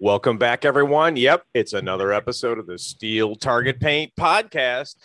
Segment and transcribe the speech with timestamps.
[0.00, 1.16] Welcome back, everyone.
[1.16, 4.96] Yep, it's another episode of the Steel Target Paint podcast.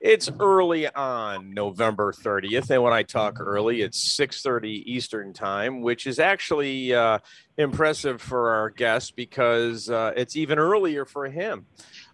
[0.00, 6.06] It's early on November 30th, and when I talk early, it's 6:30 Eastern time, which
[6.06, 7.18] is actually uh,
[7.56, 11.66] impressive for our guest because uh, it's even earlier for him.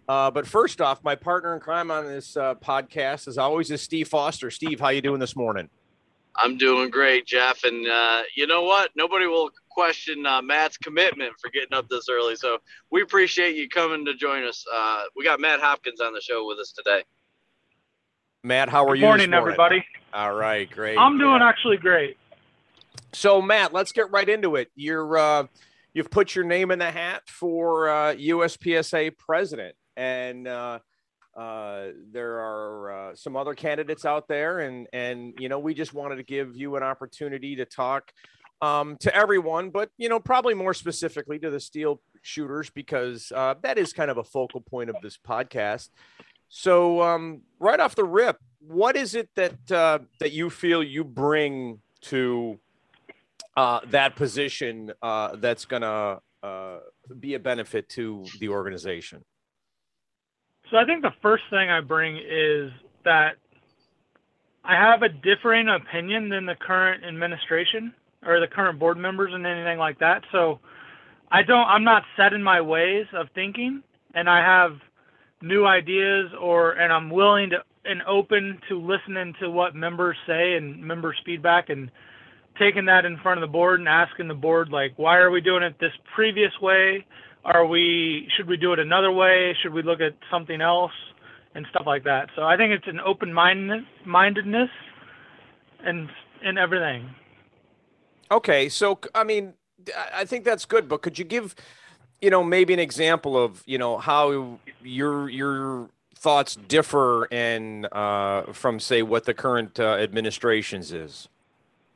[0.09, 3.83] Uh, but first off, my partner in crime on this uh, podcast, as always, is
[3.83, 4.51] Steve Foster.
[4.51, 5.69] Steve, how you doing this morning?
[6.37, 7.65] I'm doing great, Jeff.
[7.65, 8.91] And uh, you know what?
[8.97, 12.37] Nobody will question uh, Matt's commitment for getting up this early.
[12.37, 12.59] So
[12.91, 14.65] we appreciate you coming to join us.
[14.73, 17.03] Uh, we got Matt Hopkins on the show with us today.
[18.45, 19.07] Matt, how are Good you?
[19.07, 19.85] morning, this morning, everybody.
[20.13, 20.99] All right, great.
[20.99, 21.49] I'm doing Matt.
[21.49, 22.17] actually great.
[23.13, 24.69] So, Matt, let's get right into it.
[24.75, 25.47] You're uh,
[25.95, 30.81] you've put your name in the hat for uh, USPSA president, and uh,
[31.37, 35.95] uh, there are uh, some other candidates out there, and and you know we just
[35.95, 38.13] wanted to give you an opportunity to talk
[38.63, 43.57] um, to everyone, but you know probably more specifically to the steel shooters because uh,
[43.63, 45.89] that is kind of a focal point of this podcast.
[46.49, 51.03] So, um, right off the rip, what is it that uh, that you feel you
[51.03, 52.59] bring to
[53.57, 56.79] uh, that position uh, that's going to uh,
[57.19, 59.25] be a benefit to the organization?
[60.71, 62.71] So I think the first thing I bring is
[63.05, 63.37] that
[64.65, 67.93] I have a differing opinion than the current administration
[68.25, 70.23] or the current board members and anything like that.
[70.33, 70.61] So
[71.31, 73.83] I don't I'm not set in my ways of thinking
[74.15, 74.73] and I have
[75.41, 80.55] new ideas or and I'm willing to and open to listening to what members say
[80.55, 81.91] and members feedback and
[82.59, 85.41] taking that in front of the board and asking the board like why are we
[85.41, 87.05] doing it this previous way?
[87.45, 89.57] Are we should we do it another way?
[89.63, 90.93] Should we look at something else?
[91.55, 92.31] And stuff like that.
[92.35, 94.71] So i think it's an open mindedness
[95.85, 96.09] and
[96.43, 97.11] in everything
[98.33, 99.53] Okay, so I mean,
[100.15, 101.55] I- think that's good, but could you give,
[102.23, 108.45] you know, maybe an example of you know how your your thoughts differ and uh,
[108.53, 111.29] from say what the current uh, administration's is?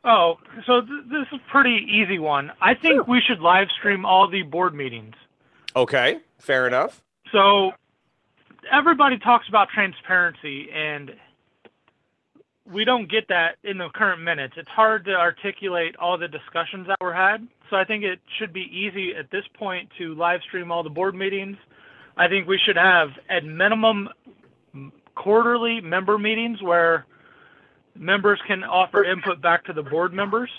[0.08, 4.06] oh so th- this is a pretty easy one i think we should live stream
[4.06, 5.16] all the board meetings
[5.74, 7.02] Okay, fair enough.
[7.32, 7.72] So
[8.72, 11.12] everybody talks about transparency and
[12.70, 14.54] we don't get that in the current minutes.
[14.56, 17.46] It's hard to articulate all the discussions that were had.
[17.70, 20.90] So I think it should be easy at this point to live stream all the
[20.90, 21.56] board meetings.
[22.16, 24.08] I think we should have at minimum
[25.14, 27.06] quarterly member meetings where
[27.94, 30.50] members can offer input back to the board members.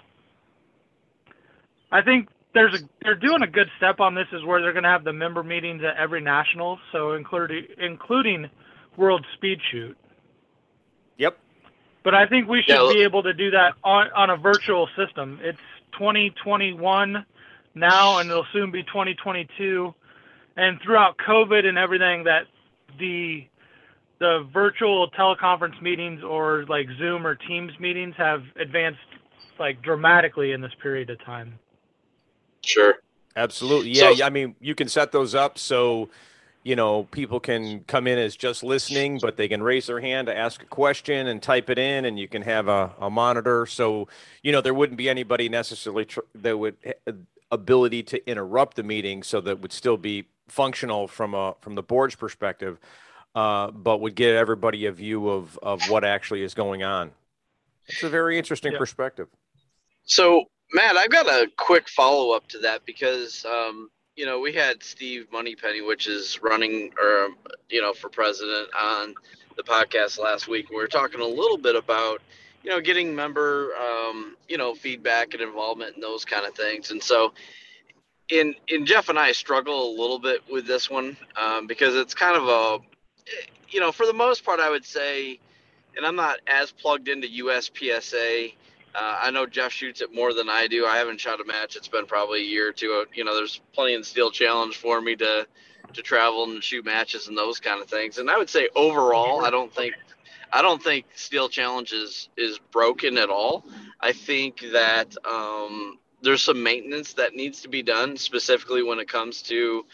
[1.92, 4.84] I think there's a they're doing a good step on this is where they're going
[4.84, 8.50] to have the member meetings at every national, so including including
[8.98, 9.98] World Speed Shoot.
[11.18, 11.38] Yep.
[12.08, 14.88] But I think we should Yeah, be able to do that on on a virtual
[14.96, 15.42] system.
[15.44, 15.60] It's
[15.92, 17.26] 2021
[17.76, 19.94] now, and it'll soon be 2022.
[20.56, 22.44] And throughout COVID and everything, that
[22.98, 23.46] the
[24.20, 29.02] the virtual teleconference meetings or like Zoom or Teams meetings have advanced
[29.60, 31.60] like dramatically in this period of time.
[32.64, 32.96] Sure.
[33.36, 33.90] Absolutely.
[33.90, 34.12] Yeah.
[34.12, 36.08] yeah, I mean, you can set those up so,
[36.68, 40.28] you know, people can come in as just listening, but they can raise their hand
[40.28, 43.66] to ask a question and type it in, and you can have a, a monitor.
[43.66, 44.10] So,
[44.44, 47.14] you know, there wouldn't be anybody necessarily tr- that would ha-
[47.52, 51.84] ability to interrupt the meeting, so that would still be functional from a from the
[51.84, 52.80] board's perspective,
[53.34, 57.12] uh, but would give everybody a view of of what actually is going on.
[57.88, 58.78] It's a very interesting Yeah.
[58.78, 59.30] perspective.
[60.04, 64.52] So, Matt, I've got a quick follow up to that because, um, you know, we
[64.52, 67.30] had Steve Moneypenny, which is running or,
[67.70, 69.14] you know, for president on
[69.56, 70.72] the podcast last week.
[70.72, 72.22] We were talking a little bit about,
[72.64, 76.90] you know, getting member, um, you know, feedback and involvement and those kind of things.
[76.90, 77.34] And so,
[78.30, 82.14] in, in Jeff and I struggle a little bit with this one um, because it's
[82.16, 82.80] kind of a,
[83.70, 85.40] you know, for the most part, I would say,
[85.96, 88.54] and I'm not as plugged into USPSA.
[88.96, 90.86] Uh, I know Jeff shoots it more than I do.
[90.86, 91.76] I haven't shot a match.
[91.76, 93.06] It's been probably a year or two.
[93.14, 95.48] You know, there's plenty in Steel Challenge for me to
[95.94, 98.18] to travel and shoot matches and those kind of things.
[98.18, 99.94] And I would say overall, I don't think
[100.52, 103.66] I don't think Steel Challenge is is broken at all.
[104.00, 109.08] I think that um, there's some maintenance that needs to be done, specifically when it
[109.08, 109.86] comes to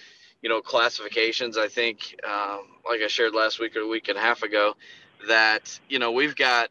[0.42, 1.58] you know classifications.
[1.58, 4.76] I think, um, like I shared last week or a week and a half ago,
[5.28, 6.70] that you know we've got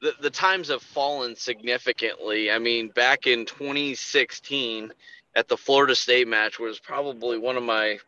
[0.00, 2.50] the, the times have fallen significantly.
[2.50, 4.92] I mean, back in 2016
[5.36, 7.98] at the Florida State match was probably one of my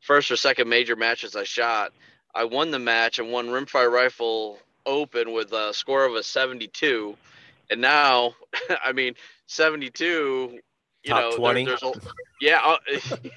[0.00, 1.92] first or second major matches I shot.
[2.34, 7.16] I won the match and won rimfire rifle open with a score of a 72.
[7.70, 8.34] And now,
[8.84, 9.14] I mean,
[9.46, 10.60] 72
[11.02, 11.64] you Top know, there- 20?
[11.64, 11.92] there's a
[12.42, 12.76] yeah, uh,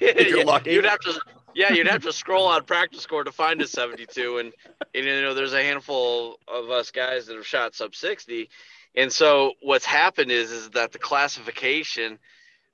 [0.00, 0.72] you're lucky.
[0.72, 1.20] you'd have to
[1.54, 4.52] yeah, you'd have to scroll on practice score to find a 72, and,
[4.94, 8.48] and you know, there's a handful of us guys that have shot sub 60,
[8.94, 12.18] and so what's happened is is that the classification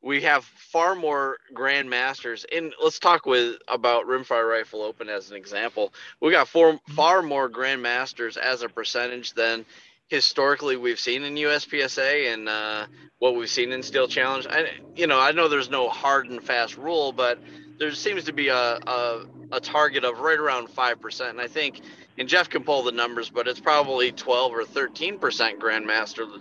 [0.03, 2.45] we have far more grandmasters.
[2.51, 5.93] And let's talk with about rimfire rifle open as an example.
[6.21, 9.67] We got four, far more grandmasters as a percentage than
[10.11, 12.87] historically we've seen in uspsa and uh,
[13.21, 14.47] what we've seen in steel challenge.
[14.51, 17.39] I, you know i know there's no hard and fast rule but
[17.81, 21.81] there seems to be a, a, a target of right around 5% and i think
[22.19, 25.19] and jeff can pull the numbers but it's probably 12 or 13%
[25.59, 26.41] grandmaster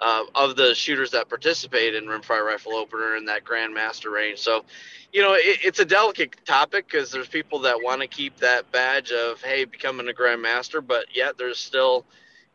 [0.00, 4.38] uh, of the shooters that participate in rimfire rifle opener in that grandmaster range.
[4.38, 4.64] So,
[5.12, 8.70] you know, it, it's a delicate topic because there's people that want to keep that
[8.72, 12.06] badge of hey, becoming a grandmaster, but yet there's still,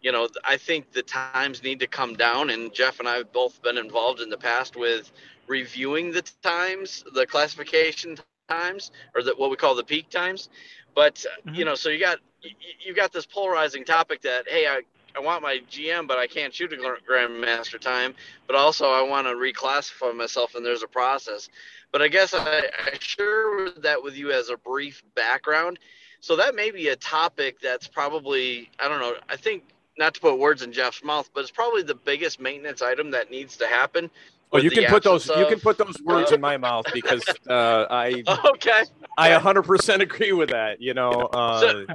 [0.01, 2.49] you know, I think the times need to come down.
[2.49, 5.11] And Jeff and I have both been involved in the past with
[5.47, 8.17] reviewing the times, the classification
[8.49, 10.49] times, or the, what we call the peak times.
[10.95, 11.55] But Mhm.
[11.57, 14.81] you know, so you got you, you got this polarizing topic that hey, I
[15.15, 18.15] I want my GM, but I can't shoot a grandmaster time.
[18.47, 21.49] But also, I want to reclassify myself, and there's a process.
[21.91, 25.79] But I guess I, I share that with you as a brief background.
[26.21, 29.15] So that may be a topic that's probably I don't know.
[29.29, 29.63] I think
[29.97, 33.31] not to put words in Jeff's mouth, but it's probably the biggest maintenance item that
[33.31, 34.09] needs to happen.
[34.51, 35.29] Well, you can put those.
[35.29, 38.23] absence You can put those words in my mouth because uh, I
[38.55, 38.83] Okay.
[39.17, 40.81] I 100% agree with that.
[40.81, 41.85] You know, uh,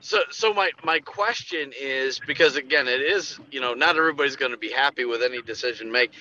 [0.00, 4.52] So, so my my question is because again, it is you know not everybody's going
[4.52, 6.12] to be happy with any decision make.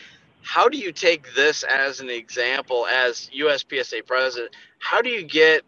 [0.41, 4.55] How do you take this as an example as USPSA president?
[4.79, 5.63] How do you get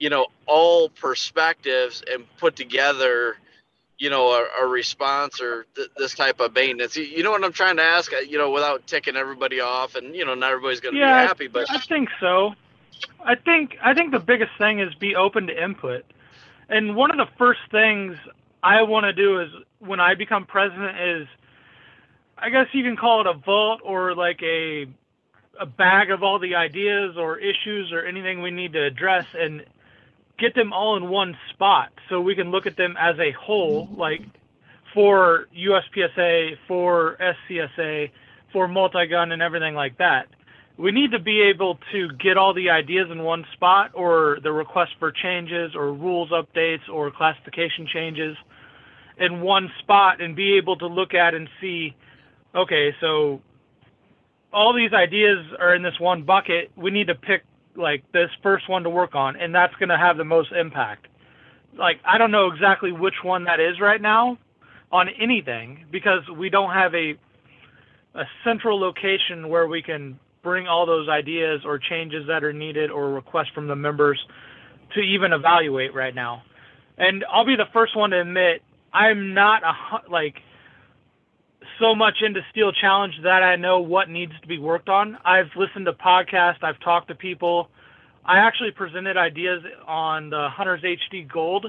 [0.00, 3.36] you know all perspectives and put together
[3.98, 6.96] you know a, a response or th- this type of maintenance?
[6.96, 8.12] You, you know what I'm trying to ask?
[8.28, 11.12] You know, without ticking everybody off, and you know not everybody's going to Yeah, be
[11.12, 12.54] happy, but I think so.
[13.24, 16.04] I think I think the biggest thing is be open to input.
[16.68, 18.16] And one of the first things
[18.62, 19.48] I want to do is
[19.80, 21.28] when I become president is
[22.38, 24.86] I guess you can call it a vault or like a
[25.60, 29.64] a bag of all the ideas or issues or anything we need to address and
[30.38, 33.88] get them all in one spot so we can look at them as a whole
[33.96, 34.22] like
[34.92, 38.10] for USPSA, for SCSA,
[38.52, 40.28] for multi-gun and everything like that.
[40.76, 44.52] We need to be able to get all the ideas in one spot or the
[44.52, 48.36] request for changes or rules updates or classification changes
[49.18, 51.94] in one spot and be able to look at and see
[52.56, 53.40] okay so
[54.54, 56.70] all these ideas are in this one bucket.
[56.76, 57.42] We need to pick
[57.76, 61.06] like this first one to work on and that's going to have the most impact
[61.78, 64.38] like i don't know exactly which one that is right now
[64.92, 67.14] on anything because we don't have a
[68.14, 72.90] a central location where we can bring all those ideas or changes that are needed
[72.90, 74.24] or requests from the members
[74.94, 76.42] to even evaluate right now.
[76.96, 78.62] And I'll be the first one to admit
[78.92, 80.36] I'm not a like
[81.78, 85.18] so much into Steel Challenge that I know what needs to be worked on.
[85.24, 87.68] I've listened to podcasts, I've talked to people.
[88.24, 91.66] I actually presented ideas on the Hunters HD Gold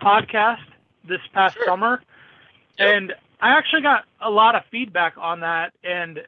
[0.00, 0.62] podcast
[1.06, 1.64] this past Sure.
[1.66, 2.02] summer.
[2.78, 2.88] Yep.
[2.88, 6.20] And I actually got a lot of feedback on that and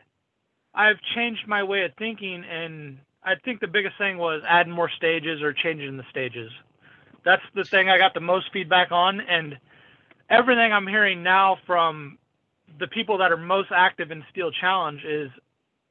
[0.75, 4.91] I've changed my way of thinking, and I think the biggest thing was adding more
[4.97, 6.51] stages or changing the stages.
[7.25, 9.59] That's the thing I got the most feedback on, and
[10.29, 12.19] everything I'm hearing now from
[12.79, 15.31] the people that are most active in Steel Challenge is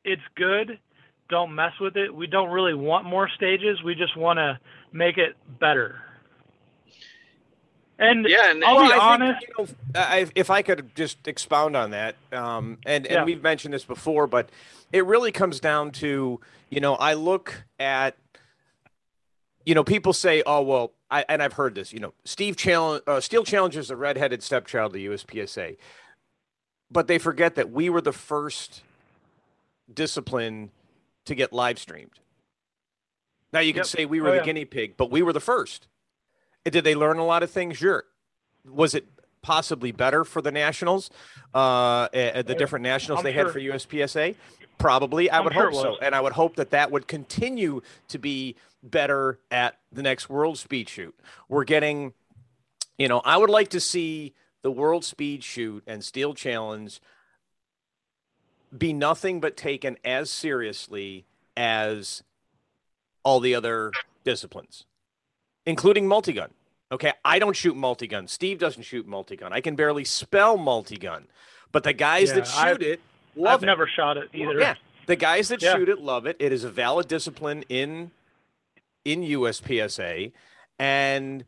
[0.03, 0.79] it's good.
[1.29, 2.13] Don't mess with it.
[2.13, 3.83] We don't really want more stages.
[3.83, 4.59] We just want to
[4.91, 6.01] make it better.
[7.99, 9.41] And yeah, and I'll be I think, honest.
[9.41, 13.25] you know, I, if I could just expound on that, um, and and Yeah.
[13.25, 14.49] we've mentioned this before, but
[14.93, 18.15] it really comes down to you know I look at
[19.65, 23.03] you know people say oh well I and I've heard this you know Steve Challenge
[23.05, 25.75] uh, Steel Challenge is the redheaded stepchild of the USPSA,
[26.91, 28.81] but they forget that we were the first
[29.93, 30.71] discipline
[31.25, 32.19] to get live streamed.
[33.51, 33.85] Now you can Yep.
[33.87, 34.43] say we were Oh, the yeah.
[34.45, 35.87] guinea pig, but we were the first.
[36.65, 37.77] Did they learn a lot of things?
[37.77, 38.05] Sure.
[38.65, 39.07] Was it
[39.41, 41.09] possibly better for the nationals,
[41.53, 44.35] uh, the different nationals I'm they had for USPSA?
[44.77, 47.81] Probably, I I'm would sure hope so, and I would hope that that would continue
[48.09, 51.17] to be better at the next World Speed Shoot.
[51.49, 52.13] We're getting,
[52.97, 56.99] you know, I would like to see the World Speed Shoot and Steel Challenge
[58.77, 61.25] be nothing but taken as seriously
[61.57, 62.23] as
[63.23, 63.91] all the other
[64.23, 64.85] disciplines,
[65.65, 66.49] including multigun.
[66.91, 68.27] Okay, I don't shoot multigun.
[68.29, 69.51] Steve doesn't shoot multigun.
[69.51, 71.23] I can barely spell multigun,
[71.71, 73.01] but the guys that shoot I've- it
[73.35, 73.65] love I've it.
[73.67, 74.59] never shot it either.
[74.59, 74.75] Yeah,
[75.05, 75.75] The guys that Yeah.
[75.75, 76.35] shoot it love it.
[76.39, 78.11] It is a valid discipline in
[79.05, 80.31] in USPSA,
[80.77, 81.45] and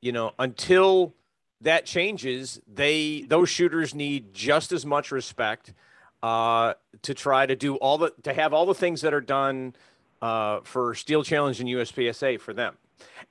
[0.00, 1.14] you know until
[1.60, 5.74] that changes, they those shooters need just as much respect
[6.22, 9.74] uh, to try to do all the to have all the things that are done
[10.22, 12.76] uh, for Steel Challenge and USPSA for them,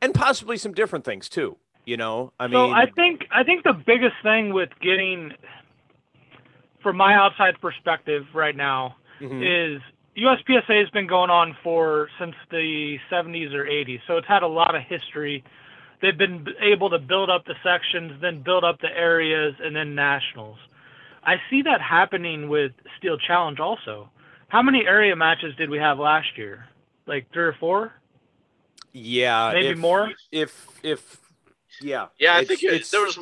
[0.01, 1.57] and possibly some different things too.
[1.85, 5.31] You know, I mean, so I think I think the biggest thing with getting,
[6.83, 9.41] from my outside perspective right now, mhm.
[9.75, 9.81] is
[10.17, 14.47] USPSA has been going on for since the 70s or 80s, so it's had a
[14.47, 15.43] lot of history.
[16.01, 19.95] They've been able to build up the sections, then build up the areas, and then
[19.95, 20.57] nationals.
[21.23, 24.09] I see that happening with Steel Challenge also.
[24.47, 26.67] How many area matches did we have last year?
[27.05, 27.93] Like three or four,
[28.93, 30.11] yeah, maybe if- more.
[30.31, 31.17] If if
[31.81, 33.17] yeah, Yeah, I think it, it's- there was.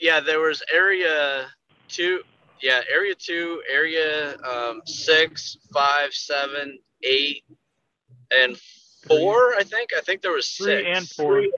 [0.00, 1.46] Yeah, there was area
[1.88, 2.22] two.
[2.60, 7.44] Yeah, area two, area um, six, five, seven, eight,
[8.30, 8.56] and
[9.06, 9.54] four.
[9.56, 9.90] I think.
[9.96, 10.64] I think there was six.
[10.64, 11.40] three and four.
[11.40, 11.52] Three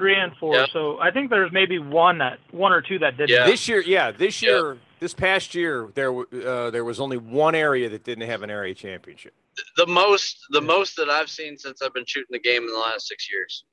[0.00, 0.54] and four.
[0.56, 0.68] Yep.
[0.72, 3.30] So I think there's maybe one that one or two that didn't.
[3.30, 3.46] Yeah.
[3.46, 4.50] This year, yeah, this Yeah.
[4.50, 8.50] year, this past year, there uh, there was only one area that didn't have an
[8.50, 9.32] area championship.
[9.76, 12.78] The most, the most that I've seen since I've been shooting the game in the
[12.78, 13.64] last six years.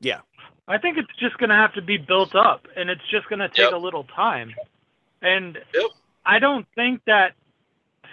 [0.00, 0.20] Yeah,
[0.68, 3.38] I think it's just going to have to be built up, and it's just going
[3.40, 3.72] to take Yep.
[3.72, 4.54] a little time.
[5.22, 5.90] And Yep.
[6.24, 7.32] I don't think that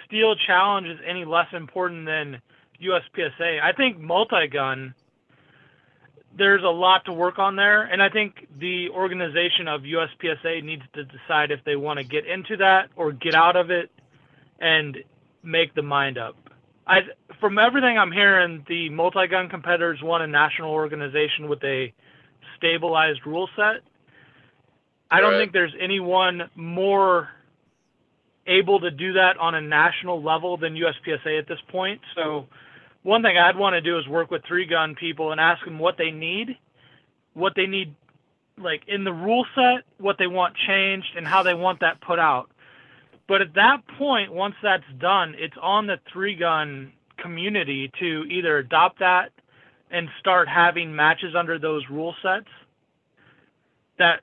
[0.06, 2.40] Steel Challenge is any less important than
[2.80, 3.60] USPSA.
[3.62, 4.94] I think multi-gun.
[6.36, 10.82] There's a lot to work on there, and I think the organization of USPSA needs
[10.94, 13.90] to decide if they want to get into that or get out of it,
[14.58, 14.96] and
[15.42, 16.36] make the mind up.
[16.86, 17.00] I,
[17.40, 21.92] from everything I'm hearing, the multi-gun competitors want a national organization with a
[22.56, 23.82] stabilized rule set.
[25.10, 25.38] I don't Right.
[25.38, 27.30] think there's anyone more
[28.46, 32.00] able to do that on a national level than USPSA at this point.
[32.14, 32.46] So,
[33.04, 35.78] one thing I'd want to do is work with three gun people and ask them
[35.78, 36.56] what they need,
[37.34, 37.94] what they need,
[38.58, 42.18] like in the rule set, what they want changed, and how they want that put
[42.18, 42.50] out.
[43.28, 48.58] But at that point, once that's done, it's on the three gun community to either
[48.58, 49.32] adopt that
[49.90, 52.48] and start having matches under those rule sets
[53.98, 54.20] that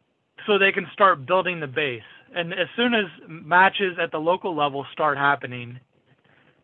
[0.47, 2.01] so they can start building the base.
[2.33, 5.79] And as soon as matches at the local level start happening,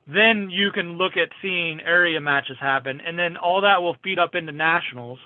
[0.08, 4.20] then you can look at seeing area matches happen and then all that will feed
[4.20, 5.20] up into nationals.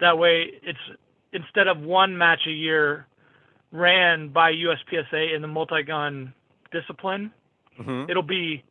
[0.00, 0.78] That way it's
[1.32, 3.06] instead of one match a year
[3.70, 6.34] ran by USPSA in the multi-gun
[6.70, 7.32] discipline,
[7.78, 8.08] Mhm.
[8.10, 8.62] it'll be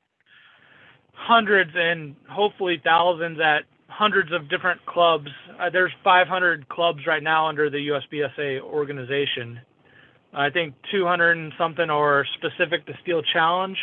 [1.13, 5.30] hundreds and hopefully thousands at hundreds of different clubs.
[5.60, 9.60] Uh, there's 500 clubs right now under the USPSA organization.
[10.34, 13.77] I think 200 and something are specific to Steel Challenge,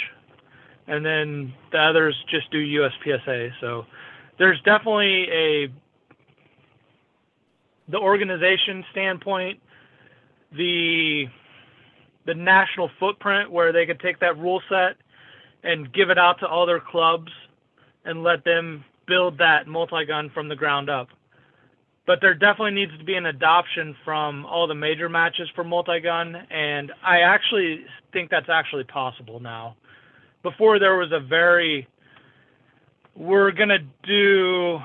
[0.88, 3.50] and then the others just do USPSA.
[3.60, 3.84] So
[4.38, 5.68] there's definitely a
[7.90, 9.60] the organization standpoint,
[10.52, 11.26] the
[12.26, 14.96] the national footprint where they could take that rule set
[15.62, 17.32] and give it out to all their clubs
[18.04, 21.08] and let them build that multi-gun from the ground up.
[22.06, 26.34] But there definitely needs to be an adoption from all the major matches for multi-gun,
[26.50, 29.76] and I actually think that's actually possible now.
[30.42, 31.86] Before there was a very,
[33.16, 34.78] we're gonna do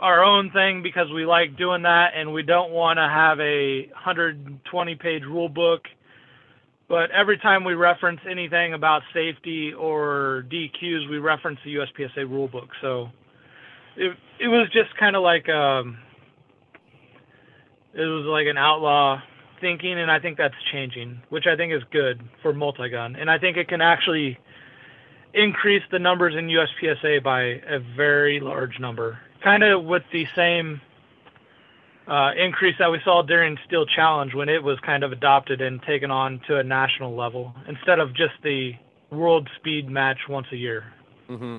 [0.00, 3.88] our own thing because we like doing that, and we don't want to have a
[4.04, 5.82] 120-page rule book
[6.88, 12.48] but every time we reference anything about safety or DQs, we reference the USPSA rule
[12.48, 12.68] book.
[12.80, 13.08] So
[13.96, 15.98] it it was just kind of like um,
[17.94, 19.20] it was like an outlaw
[19.60, 23.38] thinking, and I think that's changing, which I think is good for multi-gun, and I
[23.38, 24.38] think it can actually
[25.34, 30.80] increase the numbers in USPSA by a very large number, kind of with the same
[32.06, 35.82] uh, increase that we saw during Steel Challenge when it was kind of adopted and
[35.82, 38.72] taken on to a national level instead of just the
[39.10, 40.84] world speed match once a year.
[41.28, 41.58] Mm-hmm.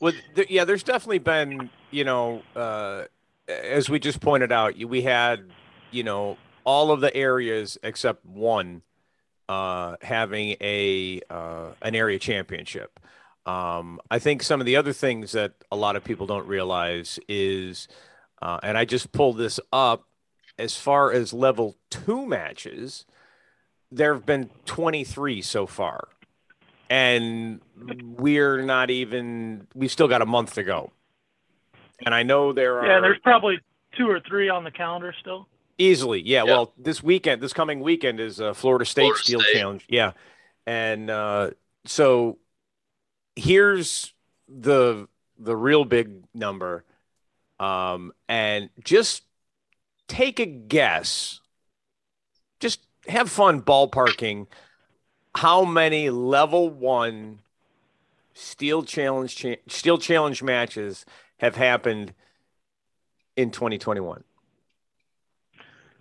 [0.00, 3.04] Well, th- yeah, there's definitely been, you know, uh,
[3.48, 5.50] as we just pointed out, we had,
[5.90, 8.82] you know, all of the areas except one
[9.48, 12.98] uh, having a uh, an area championship.
[13.46, 17.18] Um, I think some of the other things that a lot of people don't realize
[17.28, 17.88] is,
[18.40, 20.04] uh, and I just pulled this up,
[20.58, 23.04] as far as level two matches,
[23.92, 26.08] there have been 23 so far
[26.90, 27.60] and
[28.18, 30.92] we're not even we still got a month to go
[32.04, 33.58] and i know there are Yeah, there's probably
[33.96, 35.48] two or three on the calendar still.
[35.78, 36.52] Easily yeah, Yeah.
[36.52, 39.54] well this weekend this coming weekend is uh, florida state Florida steel State.
[39.54, 40.12] challenge yeah
[40.66, 41.50] and uh,
[41.84, 42.38] so
[43.36, 44.14] here's
[44.48, 46.84] the the real big number,
[47.58, 49.24] um, and just
[50.06, 51.40] take a guess.
[52.60, 54.46] Just have fun ballparking.
[55.34, 57.40] How many level one
[58.32, 61.04] steel challenge cha- steel challenge matches
[61.38, 62.14] have happened
[63.36, 64.22] in 2021?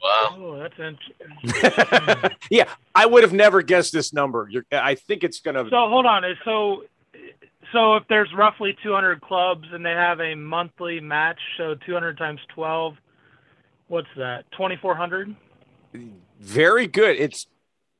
[0.03, 0.35] Wow.
[0.37, 1.13] Oh, that's interesting.
[1.45, 2.27] Hmm.
[2.49, 4.47] yeah, I would have never guessed this number.
[4.49, 5.63] You're, I think it's gonna.
[5.69, 6.23] So hold on.
[6.43, 6.83] So,
[7.71, 12.41] so if there's roughly 200 clubs and they have a monthly match, so 200 times
[12.53, 12.95] 12,
[13.87, 14.43] what's that?
[14.51, 15.33] 2,400.
[16.39, 17.15] Very good.
[17.17, 17.47] It's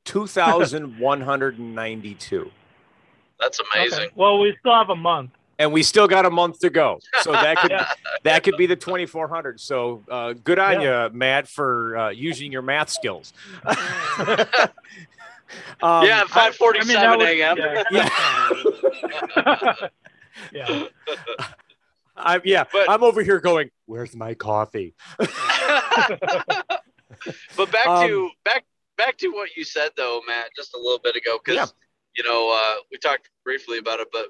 [0.04, 2.50] 2,192.
[3.40, 3.98] That's amazing.
[3.98, 4.10] Okay.
[4.14, 5.30] Well, we still have a month.
[5.58, 7.00] And we still got a month to go.
[7.22, 7.72] So that could
[8.24, 9.60] that could be the 2400.
[9.60, 13.32] So uh, good on you, Matt, for uh, using your math skills.
[13.64, 13.76] um,
[15.82, 16.96] yeah, I 5:47 mean,
[17.40, 17.56] a.m.
[17.58, 17.86] that
[20.52, 20.52] yeah.
[20.52, 20.84] yeah.
[22.16, 22.64] I'm yeah.
[22.72, 25.30] But- I'm over here going, "Where's my coffee?" but
[27.72, 28.64] back Um, to back
[28.96, 31.66] back to what you said though, Matt, just a little bit ago, because Yeah.
[32.16, 34.26] you know uh, we talked briefly about it, but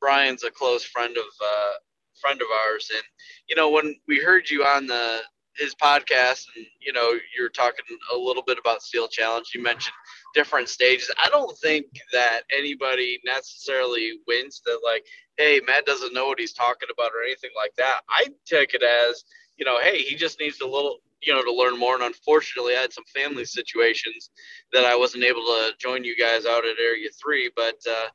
[0.00, 1.72] Brian's a close friend of uh,
[2.20, 3.02] friend of ours, and
[3.48, 5.20] you know when we heard you on the
[5.56, 7.84] his podcast, and you know you're talking
[8.14, 9.94] a little bit about Steel Challenge, you mentioned
[10.34, 11.10] different stages.
[11.22, 15.04] I don't think that anybody necessarily wins that like,
[15.38, 18.00] hey, Matt doesn't know what he's talking about or anything like that.
[18.08, 19.24] I take it as
[19.56, 21.94] you know, hey, he just needs a little, you know, to learn more.
[21.94, 24.30] And unfortunately, I had some family situations
[24.72, 27.50] that I wasn't able to join you guys out at Area Three.
[27.56, 28.08] But uh,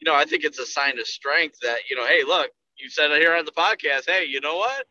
[0.00, 2.88] you know, I think it's a sign of strength that you know, hey, look, you
[2.90, 4.04] said it here on the podcast.
[4.06, 4.86] Hey, you know what?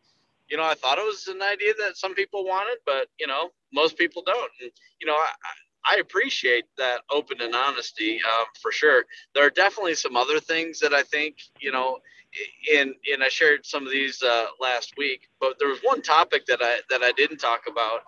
[0.48, 3.50] You know, I thought it was an idea that some people wanted, but you know,
[3.72, 4.50] most people don't.
[4.62, 4.70] And
[5.00, 9.04] you know, I, I appreciate that open and honesty um, for sure.
[9.34, 11.98] There are definitely some other things that I think you know
[12.74, 16.46] and and I shared some of these uh, last week, but there was one topic
[16.46, 18.00] that I that I didn't talk about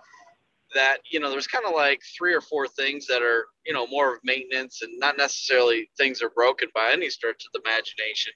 [0.74, 3.86] that you know there's kind of like three or four things that are you know
[3.86, 8.32] more of maintenance and not necessarily things are broken by any stretch of the imagination.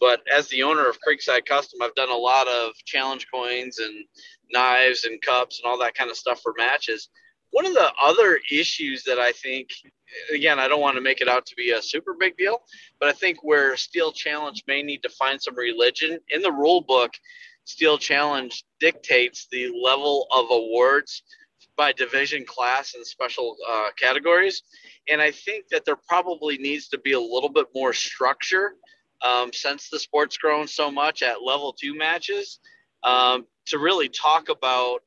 [0.00, 4.04] But as the owner of creekside custom i've done a lot of challenge coins and
[4.52, 7.08] knives and cups and all that kind of stuff for matches.
[7.50, 9.68] One of the other issues that i think
[10.34, 12.62] again i don't want to make it out to be a super big deal
[13.00, 16.80] but i think where steel challenge may need to find some religion in the rule
[16.80, 17.12] book
[17.64, 21.22] steel challenge dictates the level of awards
[21.76, 24.62] by division class and special uh, categories.
[25.08, 28.74] And I think that there probably needs to be a little bit more structure
[29.22, 32.58] um, since the sport's grown so much at level two matches
[33.04, 35.00] um, to really talk about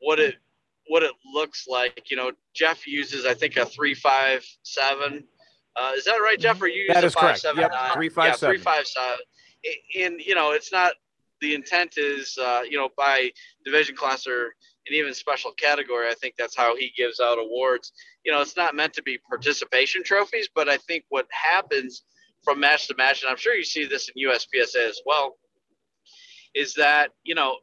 [0.00, 0.36] what it
[0.88, 2.10] what it looks like.
[2.10, 5.24] You know, Jeff uses I think a three five seven.
[5.74, 6.60] Uh, is that right, Jeff?
[6.60, 7.38] Or you use That a five correct.
[7.40, 7.92] seven Yep, nine?
[7.94, 8.28] 357.
[8.28, 9.18] Yeah, three five seven.
[9.98, 10.92] And you know, it's not
[11.40, 13.30] the intent is uh, you know by
[13.64, 14.54] division class or
[14.86, 16.08] and even special category.
[16.08, 17.92] I think that's how he gives out awards.
[18.24, 22.02] You know, it's not meant to be participation trophies, but I think what happens
[22.42, 25.36] from match to match, and I'm sure you see this in USPSA as well,
[26.54, 27.56] is that you know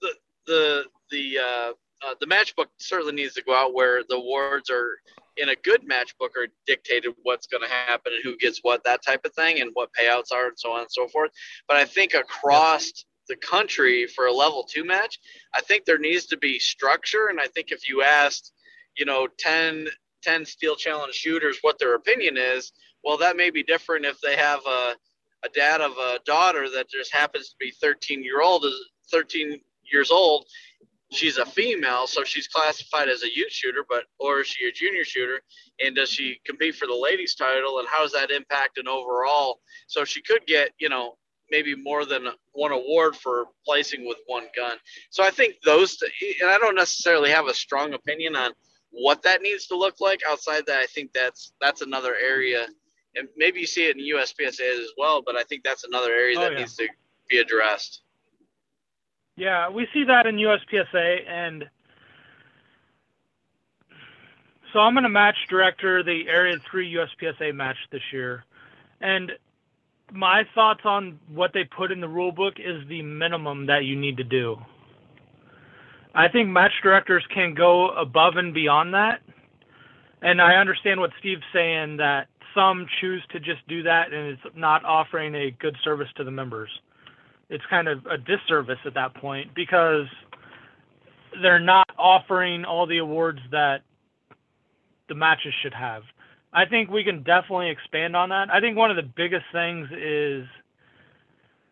[0.00, 0.14] the
[0.46, 1.72] the the uh,
[2.06, 4.96] uh, the match book certainly needs to go out where the awards are
[5.36, 8.82] in a good match book are dictated what's going to happen and who gets what
[8.84, 11.30] that type of thing and what payouts are and so on and so forth.
[11.68, 15.18] But I think across the country for a level two match,
[15.54, 17.28] I think there needs to be structure.
[17.28, 18.52] And I think if you asked,
[18.96, 19.88] you know, 10,
[20.22, 22.72] 10 steel challenge shooters what their opinion is,
[23.04, 24.94] well, that may be different if they have a,
[25.44, 28.64] a dad of a daughter that just happens to be 13 year old,
[29.10, 29.60] 13
[29.90, 30.46] years old.
[31.12, 34.72] She's a female, so she's classified as a youth shooter, but or is she a
[34.72, 35.40] junior shooter?
[35.78, 37.78] And does she compete for the ladies title?
[37.78, 39.60] And how does that impact an overall?
[39.86, 41.16] So she could get, you know,
[41.50, 44.76] maybe more than one award for placing with one gun.
[45.10, 45.98] So I think those,
[46.40, 48.52] and I don't necessarily have a strong opinion on
[48.90, 50.20] what that needs to look like.
[50.28, 52.66] Outside that, I think that's that's another area,
[53.14, 55.22] and maybe you see it in USPSA as well.
[55.24, 56.58] But I think that's another area Oh, that yeah.
[56.58, 56.88] needs to
[57.28, 58.02] be addressed.
[59.36, 61.68] Yeah, we see that in USPSA, and
[64.72, 68.44] so I'm going to match director the Area 3 USPSA match this year.
[69.00, 69.32] And
[70.12, 73.96] my thoughts on what they put in the rule book is the minimum that you
[73.96, 74.56] need to do.
[76.14, 79.20] I think match directors can go above and beyond that.
[80.22, 84.56] And I understand what Steve's saying that some choose to just do that and it's
[84.56, 86.70] not offering a good service to the members
[87.48, 90.06] it's kind of a disservice at that point because
[91.42, 93.82] they're not offering all the awards that
[95.08, 96.02] the matches should have.
[96.56, 98.48] I think we can definitely expand on that.
[98.50, 100.46] I think one of the biggest things is,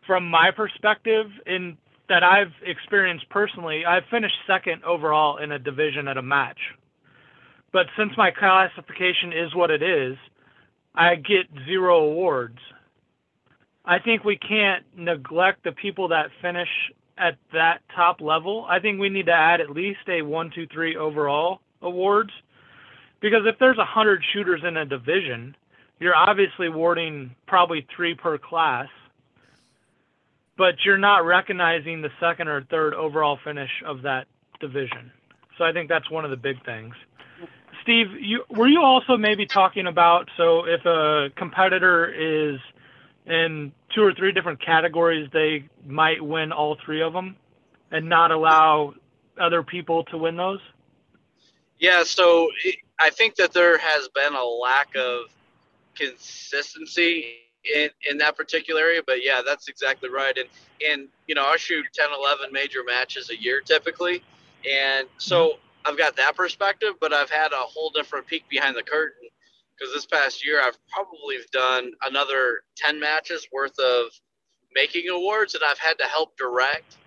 [0.05, 1.75] from my perspective, in
[2.07, 6.59] that I've experienced personally, I've finished second overall in a division at a match.
[7.73, 10.17] But since my classification is what it is,
[10.93, 12.59] I get zero awards.
[13.83, 16.69] I think we can't neglect the people that finish
[17.17, 18.67] at that top level.
[18.69, 22.31] I think we need to add at least a one, two, three overall awards
[23.21, 25.55] because if there's a hundred shooters in a division,
[25.99, 28.87] you're obviously awarding probably three per class,
[30.57, 34.27] but you're not recognizing the second or third overall finish of that
[34.59, 35.11] division.
[35.57, 36.93] So I think that's one of the big things.
[37.81, 42.59] Steve, you, were you also maybe talking about so if a competitor is
[43.25, 47.35] in two or three different categories, they might win all three of them
[47.91, 48.93] and not allow
[49.39, 50.59] other people to win those?
[51.77, 52.49] Yeah, so
[52.99, 55.25] I think that there has been a lack of
[55.95, 57.37] consistency
[57.73, 60.37] in, in that particular area, but yeah, that's exactly right.
[60.37, 60.49] And,
[60.87, 64.23] and, you know, I shoot 10, 11 major matches a year typically.
[64.69, 65.91] And so mm-hmm.
[65.91, 69.29] I've got that perspective, but I've had a whole different peek behind the curtain
[69.77, 74.05] because this past year I've probably done another 10 matches worth of
[74.73, 76.97] making awards and I've had to help direct,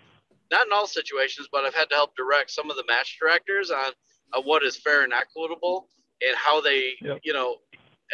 [0.51, 3.71] not in all situations, but I've had to help direct some of the match directors
[3.71, 3.93] on
[4.33, 5.89] of what is fair and equitable
[6.27, 7.21] and how they, yep.
[7.23, 7.57] you know,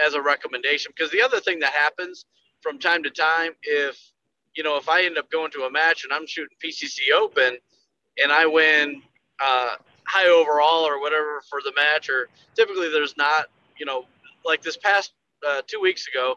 [0.04, 0.92] as a recommendation.
[0.96, 2.26] Because the other thing that happens
[2.60, 3.98] from time to time, if,
[4.54, 7.56] you know, if I end up going to a match and I'm shooting PCC Open
[8.22, 9.02] and I win
[9.40, 13.46] uh, high overall or whatever for the match, or typically there's not,
[13.78, 14.04] you know,
[14.44, 15.12] like this past
[15.46, 16.36] uh, two weeks ago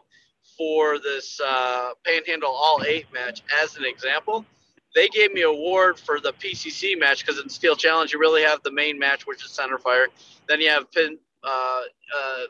[0.56, 4.44] for this uh, Panhandle All Eight match, as an example,
[4.94, 8.42] they gave me a award for the PCC match because in Steel Challenge you really
[8.42, 10.06] have the main match, which is center fire.
[10.48, 11.80] Then you have pin uh,
[12.16, 12.42] uh,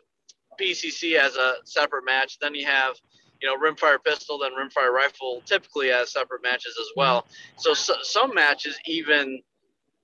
[0.60, 2.38] PCC as a separate match.
[2.40, 2.96] Then you have
[3.40, 7.26] you know rimfire pistol, then rimfire rifle, typically as separate matches as well.
[7.56, 9.42] So, so some matches even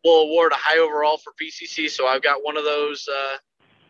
[0.04, 1.88] will award a high overall for PCC.
[1.90, 3.36] So I've got one of those uh,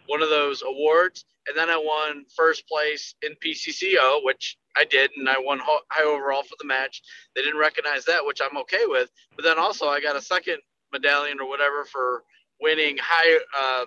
[0.06, 5.10] one of those awards, and then I won first place in PCCO, which I did,
[5.16, 7.02] and I won high overall for the match.
[7.34, 9.10] They didn't recognize that, which I'm okay with.
[9.36, 10.58] But then also, I got a second
[10.92, 12.24] medallion or whatever for
[12.60, 13.84] winning high uh,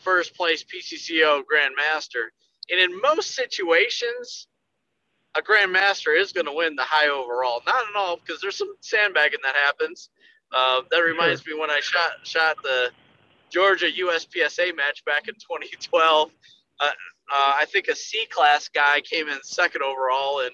[0.00, 2.28] first place PCCO Grandmaster.
[2.70, 4.48] And in most situations,
[5.36, 7.60] a Grandmaster is going to win the high overall.
[7.66, 10.10] Not at all, because there's some sandbagging that happens.
[10.52, 11.54] Uh, that reminds sure.
[11.54, 12.90] me when I shot shot the
[13.50, 16.30] Georgia USPSA match back in 2012.
[16.80, 16.90] Uh,
[17.32, 20.50] uh, I think a C class guy came in second overall in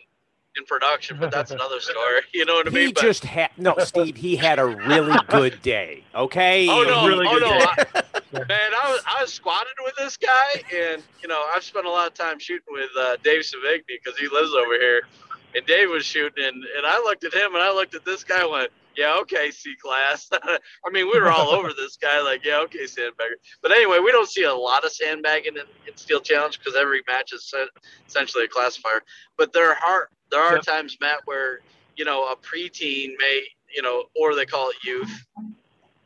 [0.57, 2.21] in production, but that's another story.
[2.33, 2.87] You know what I mean?
[2.89, 4.17] He just had no, Steve.
[4.17, 6.05] He had a really good day.
[6.15, 6.69] Okay.
[6.69, 7.07] Oh no!
[7.07, 7.51] Really oh no!
[7.51, 11.87] I, man, I was I was squatted with this guy, and you know I've spent
[11.87, 15.03] a lot of time shooting with uh, Dave Sevigny because he lives over here,
[15.55, 18.25] and Dave was shooting, and, and I looked at him and I looked at this
[18.25, 20.29] guy, and went, yeah, okay, C class.
[20.33, 20.59] I
[20.93, 23.37] mean, we were all over this guy, like, yeah, okay, sandbagger.
[23.63, 27.03] But anyway, we don't see a lot of sandbagging in, in Steel Challenge because every
[27.07, 27.53] match is
[28.09, 29.03] essentially a classifier.
[29.37, 30.63] But there are there are yep.
[30.63, 31.61] times, Matt, where
[31.97, 33.43] you know a preteen may,
[33.75, 35.11] you know, or they call it youth,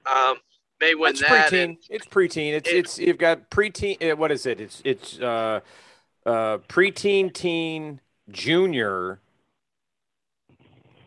[0.07, 0.37] um,
[0.81, 1.53] may win That's that.
[1.53, 1.65] Preteen.
[1.65, 2.53] And, it's preteen.
[2.53, 3.97] It's it, it's you've got preteen.
[4.01, 4.61] Eh, what is it?
[4.61, 5.61] It's it's uh,
[6.27, 9.21] uh, preteen, teen, junior,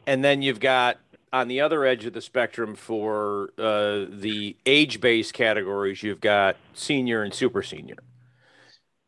[0.05, 0.97] and then you've got
[1.33, 6.57] on the other edge of the spectrum for uh, the age based categories, you've got
[6.73, 7.97] senior and super senior.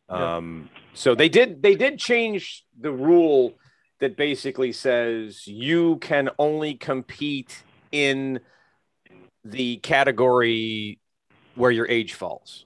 [0.09, 3.53] Um, so they did they did change the rule
[3.99, 8.39] that basically says you can only compete in
[9.43, 10.99] the category
[11.55, 12.65] where your age falls.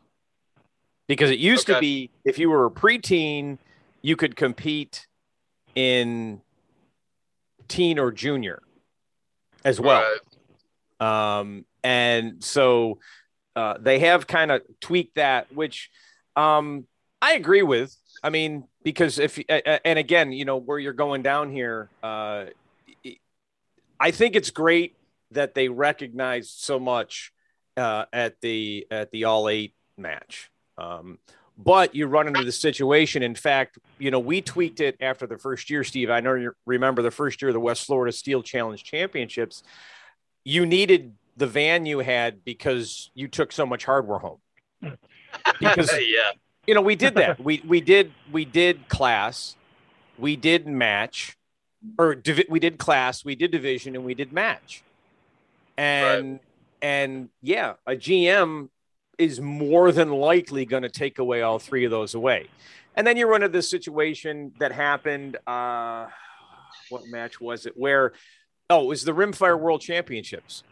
[1.08, 1.76] Because it used okay.
[1.76, 3.58] to be if you were a preteen,
[4.02, 5.06] you could compete
[5.76, 6.42] in
[7.68, 8.62] teen or junior
[9.64, 10.04] as well.
[11.00, 11.40] Right.
[11.40, 13.00] Um, and so
[13.56, 15.90] uh, they have kind of tweaked that, which
[16.36, 16.86] um,
[17.22, 17.96] I agree with.
[18.24, 22.46] I mean, because if and again, you know, where you're going down here, uh,
[24.00, 24.96] I think it's great
[25.32, 27.34] that they recognized so much
[27.76, 30.50] uh, at the at the all eight match.
[30.78, 31.20] Um,
[31.58, 33.24] but you run into the situation.
[33.24, 36.10] In fact, you know, we tweaked it after the first year, Steve.
[36.10, 39.64] I know you remember the first year of the West Florida Steel Challenge Championships.
[40.44, 44.40] You needed the van you had because you took so much hardware home.
[45.60, 46.32] Because yeah,
[46.68, 47.44] you know, we did that.
[47.44, 49.56] we we did we did class,
[50.20, 51.36] we did match,
[51.98, 54.84] or divi- we did class, we did division, and we did match.
[55.76, 56.42] And right.
[56.84, 58.70] and yeah, a GM
[59.18, 62.48] is more than likely going to take away all three of those away.
[62.96, 65.38] And then you run into this situation that happened.
[65.48, 66.08] Uh,
[66.90, 67.74] what match was it?
[67.76, 68.14] Where,
[68.70, 70.64] oh, it was the Rimfire World Championships,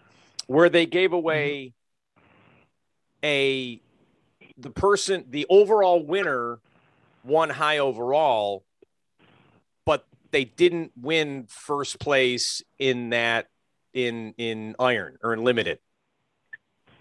[0.48, 1.74] where they gave away
[3.24, 3.82] a
[4.58, 6.60] the person, the overall winner
[7.24, 8.64] won high overall,
[9.86, 13.48] but they didn't win first place in that
[13.94, 15.80] in in iron or in limited.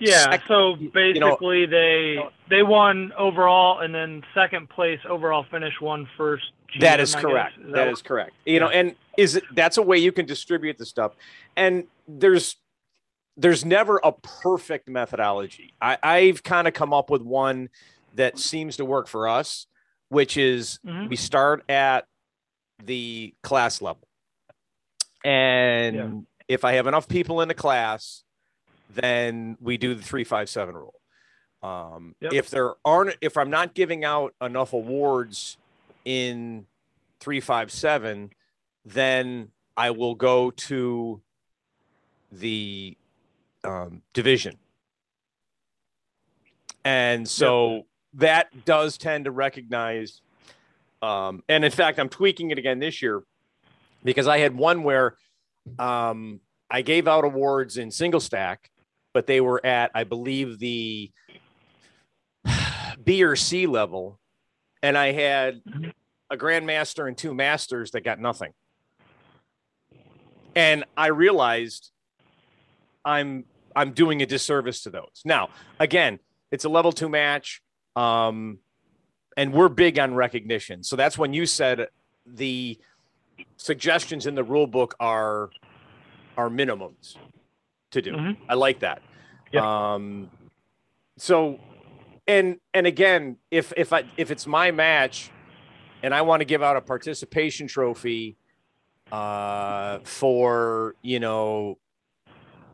[0.00, 5.74] Yeah, so basically you know, they they won overall, and then second place overall finish
[5.80, 6.44] won first.
[6.80, 7.58] That is correct.
[7.58, 8.32] Is that, that is correct.
[8.46, 8.58] You yeah.
[8.60, 11.12] know, and is it that's a way you can distribute the stuff,
[11.56, 12.56] and there's
[13.36, 15.74] there's never a perfect methodology.
[15.80, 17.68] I, I've kind of come up with one
[18.14, 19.66] that seems to work for us,
[20.08, 21.08] which is mm-hmm.
[21.08, 22.06] we start at
[22.82, 24.08] the class level,
[25.24, 26.10] and yeah.
[26.48, 28.24] if I have enough people in the class
[28.94, 30.94] then we do the three five seven rule.
[31.62, 32.32] Um, yep.
[32.32, 35.58] If there aren't, if I'm not giving out enough awards
[36.04, 36.66] in
[37.20, 38.30] three five seven,
[38.84, 41.20] then I will go to
[42.32, 42.96] the
[43.64, 44.56] um, division.
[46.84, 47.84] And so yep.
[48.14, 50.22] that does tend to recognize,
[51.02, 53.22] um, and in fact, I'm tweaking it again this year
[54.02, 55.16] because I had one where
[55.78, 58.70] um, I gave out awards in single stack
[59.12, 61.10] but they were at, I believe, the
[63.04, 64.18] B or C level.
[64.82, 65.60] And I had
[66.30, 68.52] a grandmaster and two masters that got nothing.
[70.54, 71.90] And I realized
[73.04, 73.44] I'm
[73.74, 75.22] I'm doing a disservice to those.
[75.24, 76.18] Now, again,
[76.50, 77.62] it's a level two match.
[77.94, 78.58] Um,
[79.36, 80.82] and we're big on recognition.
[80.82, 81.88] So that's when you said
[82.26, 82.78] the
[83.56, 85.50] suggestions in the rule book are
[86.36, 87.16] are minimums
[87.90, 88.12] to do.
[88.12, 88.42] Mm-hmm.
[88.48, 89.02] I like that.
[89.52, 89.94] Yeah.
[89.94, 90.30] Um,
[91.16, 91.58] so,
[92.26, 95.30] and and again, if if I if it's my match,
[96.02, 98.36] and I want to give out a participation trophy,
[99.12, 101.78] uh, for you know,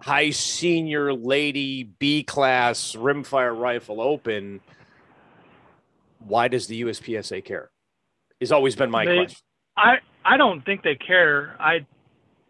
[0.01, 4.61] high senior lady B class rimfire rifle open.
[6.19, 7.71] Why does the USPSA care?
[8.41, 9.39] Has always been my they, question.
[9.77, 11.57] I I don't think they care.
[11.59, 11.87] I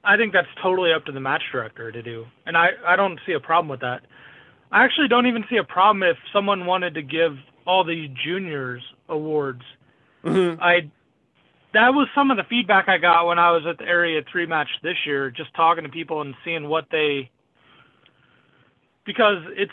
[0.06, 3.18] I think that's totally up to the match director to do, and I I don't
[3.26, 4.02] see a problem with that.
[4.70, 8.82] I actually don't even see a problem if someone wanted to give all the juniors
[9.08, 9.62] awards.
[10.24, 10.62] Mm-hmm.
[10.62, 10.90] I
[11.72, 14.46] that was some of the feedback I got when I was at the Area Three
[14.46, 17.30] match this year, just talking to people and seeing what they
[19.04, 19.72] because it's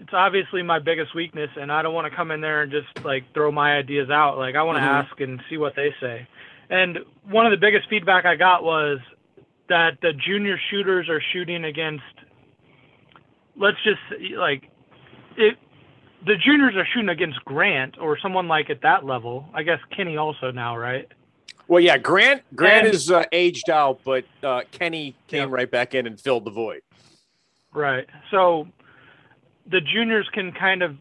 [0.00, 3.04] it's obviously my biggest weakness and I don't want to come in there and just
[3.04, 4.38] like throw my ideas out.
[4.38, 5.10] Like I want to mm-hmm.
[5.10, 6.26] ask and see what they say.
[6.70, 8.98] And one of the biggest feedback I got was
[9.68, 12.02] that the junior shooters are shooting against
[13.56, 14.00] let's just
[14.36, 14.70] like
[15.36, 15.56] it
[16.26, 19.48] the juniors are shooting against Grant or someone like at that level.
[19.54, 21.06] I guess Kenny also now, right?
[21.68, 25.54] Well, yeah, Grant Grant and, is uh, aged out, but uh, Kenny came yeah.
[25.54, 26.80] right back in and filled the void.
[27.72, 28.06] Right.
[28.30, 28.66] So
[29.70, 30.96] the juniors can kind of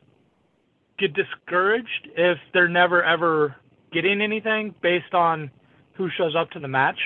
[1.00, 3.56] get discouraged if they're never ever
[3.92, 5.50] getting anything based on
[5.94, 7.00] who shows up to the match.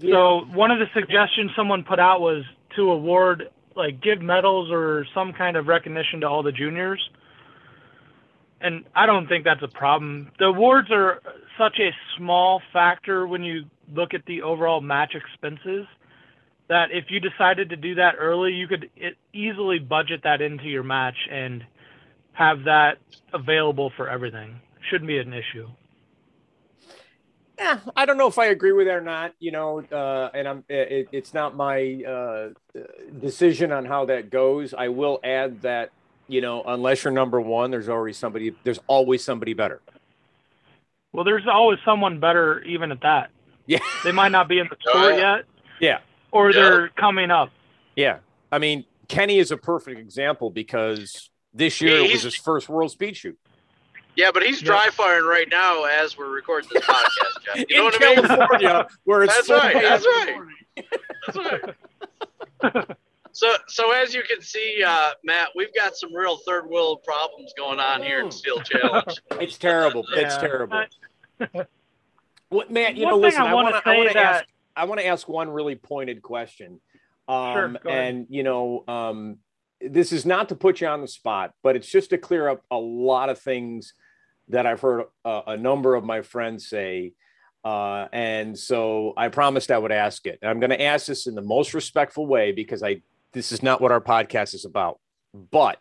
[0.00, 2.44] So one of the suggestions someone put out was
[2.76, 7.00] to award like give medals or some kind of recognition to all the juniors.
[8.60, 10.30] And I don't think that's a problem.
[10.38, 11.20] The awards are
[11.58, 15.86] such a small factor when you look at the overall match expenses
[16.68, 18.90] that if you decided to do that early, you could
[19.32, 21.64] easily budget that into your match and
[22.32, 22.98] have that
[23.32, 24.60] available for everything.
[24.90, 25.68] Shouldn't be an issue
[27.58, 29.32] yeah, I don't know if I agree with that or not.
[29.38, 32.48] You know, uh, and I'm it, it's not my uh,
[33.20, 34.74] decision on how that goes.
[34.74, 35.90] I will add that
[36.28, 38.54] you know, unless you're number one, there's always somebody.
[38.64, 39.80] There's always somebody better.
[41.12, 43.30] Well, there's always someone better, even at that.
[43.66, 45.44] Yeah, they might not be in the sport uh, yet.
[45.80, 45.98] Yeah,
[46.30, 47.50] or they're coming up.
[47.94, 48.18] Yeah,
[48.52, 52.90] I mean, Kenny is a perfect example because this year it was his first world
[52.90, 53.38] speed shoot.
[54.16, 57.64] Yeah, but he's dry firing right now as we're recording this podcast, Jeff.
[57.68, 58.26] You know In what I mean?
[58.26, 59.74] California, where it's that's right.
[59.74, 60.36] That's right.
[61.26, 62.96] That's right.
[63.32, 67.52] so, so as you can see, uh, Matt, we've got some real third world problems
[67.58, 69.20] going on here in Steel Challenge.
[69.40, 70.04] It's terrible.
[70.14, 70.22] Yeah.
[70.22, 70.84] It's terrible.
[72.48, 72.96] What, Matt?
[72.96, 73.42] You one know, listen.
[73.42, 74.44] I want to ask.
[74.76, 76.80] I want to ask one really pointed question.
[77.26, 79.38] Um, sure, and you know, um,
[79.80, 82.62] this is not to put you on the spot, but it's just to clear up
[82.70, 83.94] a lot of things
[84.48, 87.12] that I've heard a, a number of my friends say.
[87.64, 90.38] Uh, and so I promised I would ask it.
[90.40, 93.62] And I'm going to ask this in the most respectful way because I this is
[93.62, 94.98] not what our podcast is about.
[95.50, 95.78] but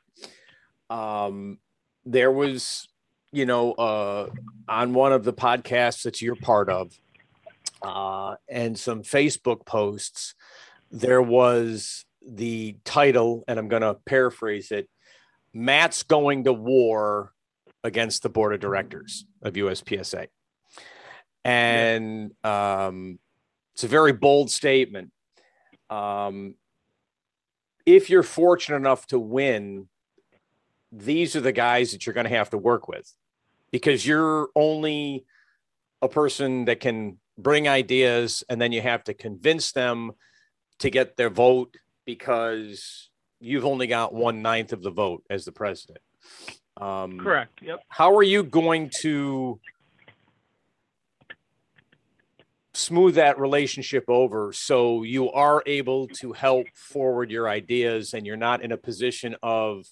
[0.90, 1.58] um,
[2.06, 2.88] there was,
[3.32, 4.30] you know, uh,
[4.68, 6.92] on one of the podcasts that you're part of,
[7.82, 10.36] uh, and some Facebook posts,
[10.92, 14.90] there was the title, and I'm going to paraphrase it
[15.56, 17.32] Matt's going to war
[17.86, 20.28] against the board of directors of USPSA.
[21.44, 23.20] And um,
[23.74, 25.12] it's a very bold statement.
[25.92, 26.56] Um,
[27.86, 29.88] if you're fortunate enough to win,
[30.92, 33.14] these are the guys that you're going to have to work with
[33.72, 35.26] because you're only
[36.02, 40.14] a person that can bring ideas and then you have to convince them
[40.80, 45.52] to get their vote because you've only got one ninth of the vote as the
[45.52, 46.00] president.
[46.78, 47.62] Um, Correct.
[47.62, 47.80] Yep.
[47.90, 49.60] How are you going to
[52.76, 58.36] smooth that relationship over so you are able to help forward your ideas and you're
[58.36, 59.86] not in a position of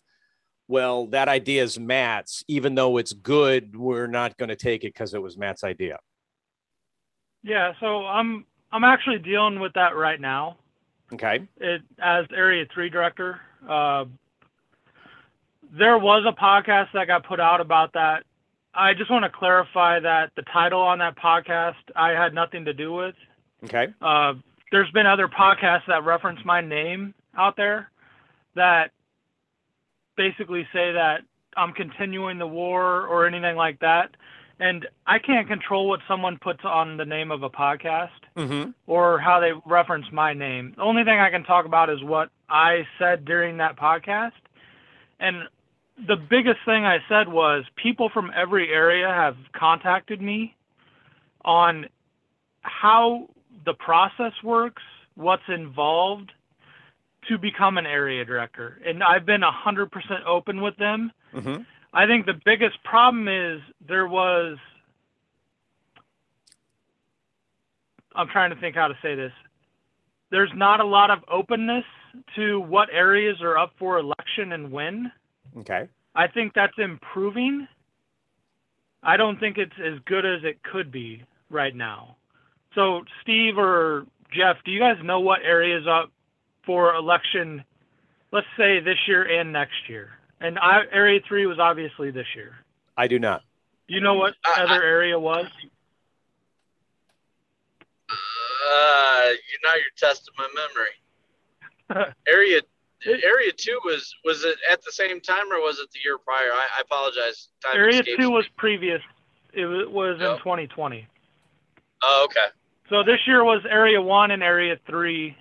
[0.67, 4.93] well that idea is matt's even though it's good we're not going to take it
[4.93, 5.97] because it was matt's idea
[7.41, 10.57] yeah so i'm i'm actually dealing with that right now
[11.13, 14.03] okay it as area three director uh,
[15.77, 18.23] there was a podcast that got put out about that
[18.75, 22.73] I just want to clarify that the title on that podcast I had nothing to
[22.73, 23.15] do with.
[23.63, 23.93] Okay.
[24.01, 24.33] Uh,
[24.71, 27.91] there's been other podcasts that reference my name out there
[28.55, 28.91] that
[30.17, 31.21] basically say that
[31.55, 34.15] I'm continuing the war or anything like that.
[34.59, 38.71] And I can't control what someone puts on the name of a podcast mm-hmm.
[38.87, 40.73] or how they reference my name.
[40.77, 44.31] The only thing I can talk about is what I said during that podcast.
[45.19, 45.43] And
[45.97, 50.55] the biggest thing I said was people from every area have contacted me
[51.45, 51.87] on
[52.61, 53.29] how
[53.65, 54.81] the process works,
[55.15, 56.31] what's involved
[57.29, 58.79] to become an area director.
[58.85, 59.89] And I've been 100%
[60.25, 61.11] open with them.
[61.33, 61.61] Mm-hmm.
[61.93, 64.57] I think the biggest problem is there was.
[68.15, 69.31] I'm trying to think how to say this.
[70.31, 71.85] There's not a lot of openness
[72.35, 75.11] to what areas are up for election and when.
[75.59, 75.87] Okay.
[76.15, 77.67] I think that's improving.
[79.01, 82.15] I don't think it's as good as it could be right now.
[82.75, 86.11] So, Steve or Jeff, do you guys know what areas up
[86.65, 87.63] for election,
[88.31, 90.11] let's say this year and next year?
[90.39, 92.53] And I, Area 3 was obviously this year.
[92.97, 93.41] I do not.
[93.87, 95.45] Do you know what uh, other area was?
[98.09, 102.13] Uh, you now you're testing my memory.
[102.27, 102.61] area
[103.05, 106.51] Area two was was it at the same time or was it the year prior?
[106.51, 107.49] I, I apologize.
[107.63, 109.01] Time Area two was previous.
[109.53, 111.07] It was, was in 2020.
[112.01, 112.47] Oh, okay.
[112.89, 115.35] So this year was Area one and Area three,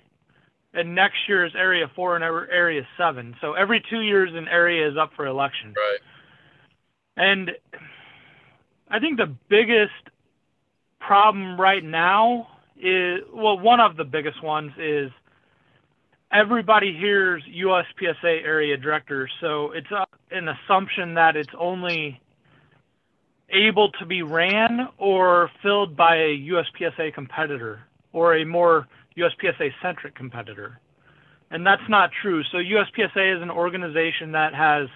[0.73, 3.35] and next year is Area four and er, Area seven.
[3.41, 5.73] So every two years, an area is up for election.
[5.75, 5.99] Right.
[7.15, 7.51] And
[8.89, 9.91] I think the biggest
[10.99, 12.47] problem right now
[12.77, 15.11] is well, one of the biggest ones is
[16.33, 19.87] everybody hears USPSA area director, so it's
[20.31, 22.19] an assumption that it's only
[23.51, 30.15] able to be ran or filled by a USPSA competitor or a more USPSA centric
[30.15, 30.79] competitor.
[31.51, 32.41] And that's not true.
[32.51, 34.87] So USPSA is an organization that has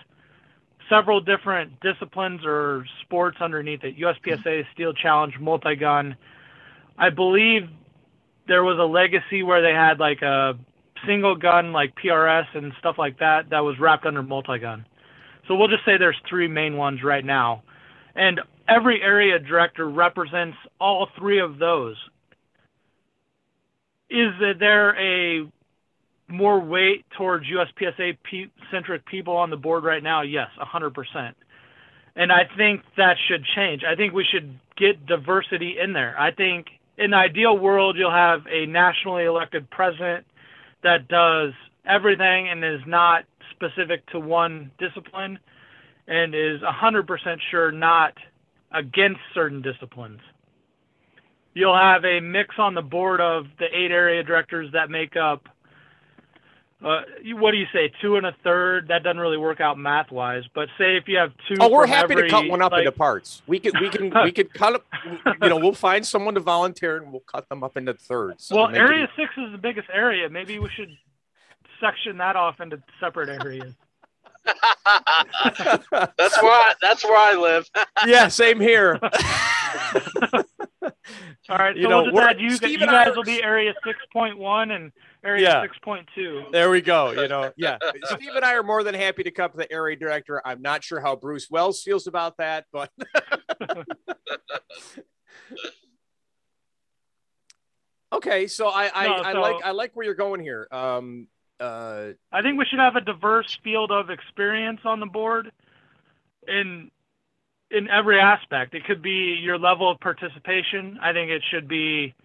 [0.89, 3.95] several different disciplines or sports underneath it.
[3.99, 6.15] USPSA Steel Challenge, multi-gun.
[6.97, 7.69] I believe
[8.47, 10.57] there was a legacy where they had like a
[11.05, 14.85] single gun like PRS and stuff like that that was wrapped under multi-gun.
[15.47, 17.63] So we'll just say there's three main ones right now.
[18.15, 21.95] And every area director represents all three of those.
[24.09, 25.49] Is there a
[26.29, 28.17] more weight towards USPSA
[28.71, 30.21] centric people on the board right now?
[30.21, 31.33] Yes, 100%.
[32.15, 33.83] And I think that should change.
[33.87, 36.19] I think we should get diversity in there.
[36.19, 40.25] I think in the ideal world, you'll have a nationally elected president
[40.83, 41.53] that does
[41.85, 45.39] everything and is not specific to one discipline
[46.07, 48.13] and is 100% sure not
[48.71, 50.19] against certain disciplines.
[51.53, 55.47] You'll have a mix on the board of the eight area directors that make up
[56.83, 57.01] uh,
[57.33, 58.89] what do you say, two and a third?
[58.89, 61.55] That doesn't really work out math wise, but say if you have two.
[61.59, 63.41] Oh, we're happy every, to cut one up like, into parts.
[63.47, 64.85] We can, we can, we could cut up.
[65.41, 68.51] You know, we'll find someone to volunteer and we'll cut them up into thirds.
[68.53, 69.09] Well, area it...
[69.15, 70.29] six is the biggest area.
[70.29, 70.95] Maybe we should
[71.81, 73.73] section that off into separate areas.
[74.45, 77.69] that's where I, that's where I live.
[78.05, 78.99] yeah, same here.
[81.49, 83.23] All right, You so know, we'll just we're- add you, Steve you guys are- will
[83.23, 84.91] be area 6.1 and
[85.27, 85.65] area Yeah.
[85.85, 86.51] 6.2.
[86.51, 87.11] There we go.
[87.11, 87.77] You know, yeah.
[88.05, 90.41] Steve and I are more than happy to come to the area director.
[90.45, 92.89] I'm not sure how Bruce Wells feels about that, but
[98.13, 98.47] okay.
[98.47, 100.67] So I I, No, I like I like where you're going here.
[100.71, 101.27] Um.
[101.59, 102.09] Uh.
[102.31, 105.51] I think we should have a diverse field of experience on the board
[106.47, 106.89] in
[107.69, 108.73] in every aspect.
[108.73, 110.97] It could be your level of participation.
[111.01, 112.15] I think it should be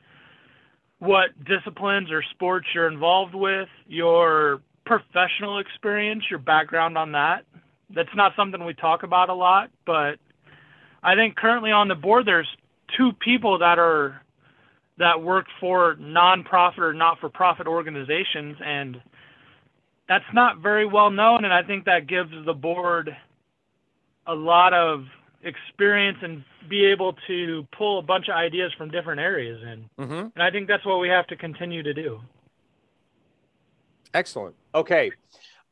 [1.02, 7.44] what disciplines or sports you're involved with, your professional experience, your background on that.
[7.92, 10.20] That's not something we talk about a lot, but
[11.02, 12.46] I think currently on the board there's
[12.96, 14.22] two people that are
[14.98, 19.00] that work for nonprofit or not-for-profit organizations and
[20.08, 23.10] that's not very well known and i think that gives the board
[24.26, 25.06] a lot of
[25.42, 30.32] experience and be able to pull a bunch of ideas from different areas in mhm.
[30.34, 32.20] and i think that's what we have to continue to do
[34.14, 34.54] Excellent.
[34.74, 35.10] Okay.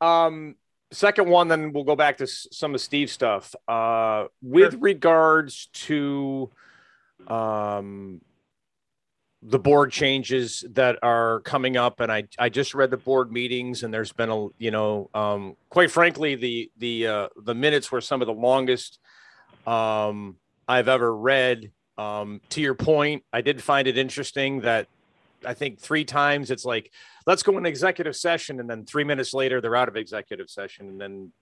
[0.01, 0.57] Um.
[0.93, 3.55] Second one, then we'll go back to s- some of Steve's stuff.
[3.68, 4.81] Uh, with Sure.
[4.81, 6.51] regards to
[7.29, 8.21] um
[9.43, 13.83] the board changes that are coming up and I, I just read the board meetings
[13.83, 18.01] and there's been a you know um, quite frankly the the uh, the minutes were
[18.01, 18.99] some of the longest
[19.67, 20.37] um,
[20.69, 24.89] I've ever read um, to your point I did find it interesting that
[25.45, 26.91] I think three times it's like
[27.27, 30.89] let's go in executive session and then three minutes later they're out of executive session
[30.89, 31.33] and then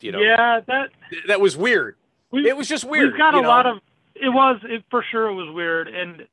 [0.00, 0.90] you know yeah that
[1.26, 1.96] that was weird
[2.30, 3.48] we, it was just weird we've got a know?
[3.48, 3.78] lot of
[4.14, 6.26] it was it for sure it was weird and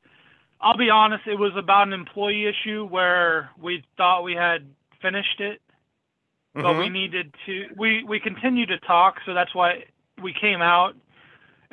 [0.62, 4.68] i'll be honest it was about an employee issue where we thought we had
[5.02, 5.62] finished it
[6.54, 6.92] but we Mhm.
[6.92, 9.86] needed to we we continued to talk so that's why
[10.22, 10.96] we came out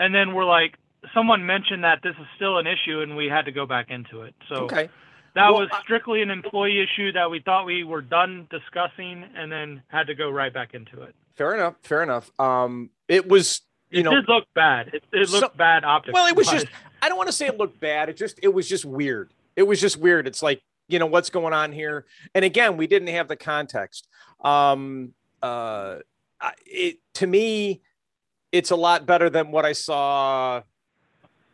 [0.01, 0.77] and then we're like
[1.15, 4.23] someone mentioned that this is still an issue and we had to go back into
[4.23, 4.89] it so okay
[5.37, 9.53] that Well, was strictly an employee issue that we thought we were done discussing and
[9.53, 11.77] then had to go right back into it Fair enough.
[11.83, 12.31] Fair enough.
[12.39, 15.85] Um, it was, you know it know, did look bad it, it So- looked bad
[15.85, 16.67] optically well, it was just,
[17.01, 18.11] I don't want to say it looked bad.
[18.11, 19.33] It just, it was just weird.
[19.57, 20.27] It was just weird.
[20.27, 22.05] It's like, you know, what's going on here?
[22.35, 24.07] And again, we didn't have the context.
[24.45, 26.01] Um, uh,
[26.67, 27.81] it to me,
[28.53, 30.63] it's a lot better than what I saw.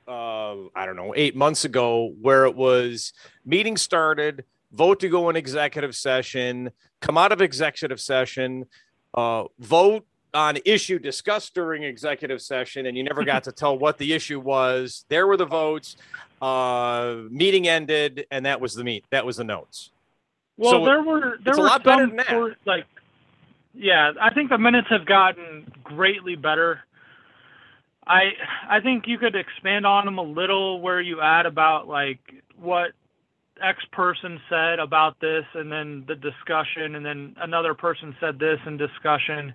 [0.08, 3.12] Uh, I don't know, eight months ago, where it was
[3.44, 6.70] meeting started, vote to go in executive session,
[7.00, 8.66] come out of executive session,
[9.14, 13.98] uh, vote on issue discussed during executive session, and you never got to tell what
[13.98, 15.04] the issue was.
[15.08, 15.96] There were the votes.
[16.40, 19.06] Uh, meeting ended, and that was the meet.
[19.10, 19.90] That was the notes.
[20.58, 22.20] Well, So there were there were some
[22.64, 22.86] like,
[23.76, 26.80] yeah, I think the minutes have gotten greatly better.
[28.06, 28.30] I
[28.68, 32.20] I think you could expand on them a little where you add about like
[32.58, 32.92] what
[33.62, 38.58] X person said about this, and then the discussion, and then another person said this
[38.66, 39.54] in discussion.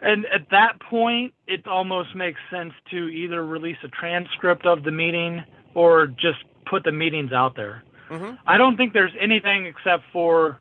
[0.00, 4.90] And at that point, it almost makes sense to either release a transcript of the
[4.90, 5.42] meeting
[5.74, 7.82] or just put the meetings out there.
[8.10, 8.34] Mm-hmm.
[8.46, 10.60] I don't think there's anything except for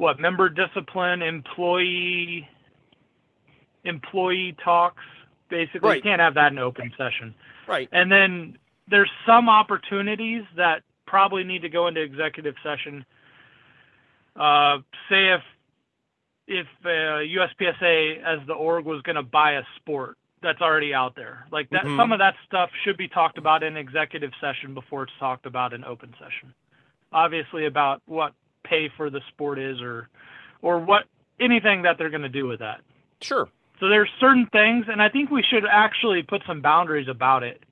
[0.00, 2.48] what member discipline, employee
[3.84, 5.02] employee talks.
[5.50, 5.96] Basically, Right.
[5.96, 7.34] you can't have that in open session.
[7.66, 7.86] Right.
[7.92, 8.56] And then
[8.88, 13.04] there's some opportunities that probably need to go into executive session.
[14.36, 14.78] Uh,
[15.10, 15.42] say if
[16.46, 16.88] if uh,
[17.20, 21.68] USPSA as the org was going to buy a sport that's already out there, like
[21.70, 21.96] that, Mhm.
[21.96, 25.72] some of that stuff should be talked about in executive session before it's talked about
[25.74, 26.54] in open session.
[27.12, 28.32] Obviously, about what
[28.70, 30.08] pay for the sport is, or
[30.62, 31.04] or what
[31.40, 32.80] anything that they're going to do with that.
[33.20, 33.48] Sure.
[33.80, 37.62] So there's certain things, and I think we should actually put some boundaries about it,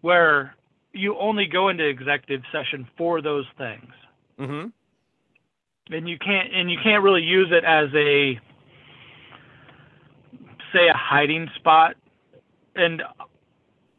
[0.00, 0.54] where
[0.92, 3.92] you only go into executive session for those things,
[4.40, 4.68] Mm-hmm.
[5.94, 8.40] and you can't and you can't really use it as a
[10.72, 11.96] say a hiding spot.
[12.74, 13.02] And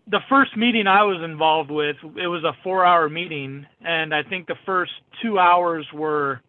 [0.07, 4.47] the first meeting I was involved with, it was a four-hour meeting, and I think
[4.47, 4.91] the first
[5.21, 6.41] two hours were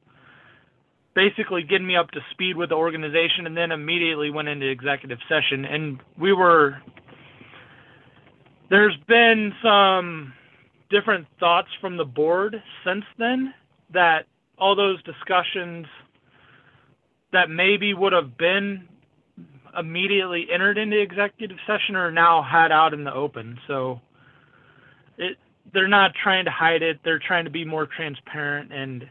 [1.15, 5.19] basically getting me up to speed with the organization and then immediately went into executive
[5.29, 5.65] session.
[5.65, 6.81] And we were
[8.71, 10.33] there's been some
[10.91, 13.53] different thoughts from the board since then
[13.93, 14.25] that
[14.59, 15.87] all those discussions
[17.33, 18.89] that maybe would have been
[19.79, 24.01] immediately entered into executive session are now had out in the open so
[25.19, 25.37] it
[25.73, 29.09] they're not trying to hide it they're trying to be more transparent and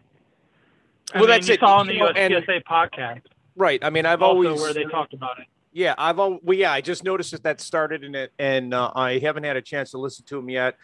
[1.14, 1.60] I Well, mean, that's you it.
[1.60, 3.22] saw on the You know, and- USPSA podcast
[3.56, 3.84] Right.
[3.84, 5.46] I mean, I've also always where they talked about it.
[5.74, 8.92] Yeah, I've al- well, yeah, I just noticed that that started in it, and uh,
[8.96, 10.78] I haven't had a chance to listen to them yet.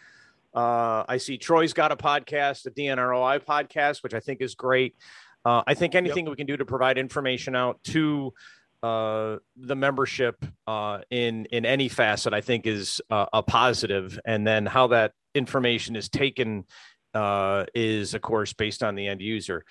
[0.54, 4.94] Uh, I see Troy's got a podcast, a DNROI podcast, which I think is great.
[5.44, 6.30] Uh, I think anything yep.
[6.32, 8.32] we can do to provide information out to
[8.82, 14.18] uh, the membership uh, in in any facet, I think, is uh, a positive.
[14.24, 16.64] And then how that information is taken
[17.14, 19.64] uh, is, of course, based on the end user.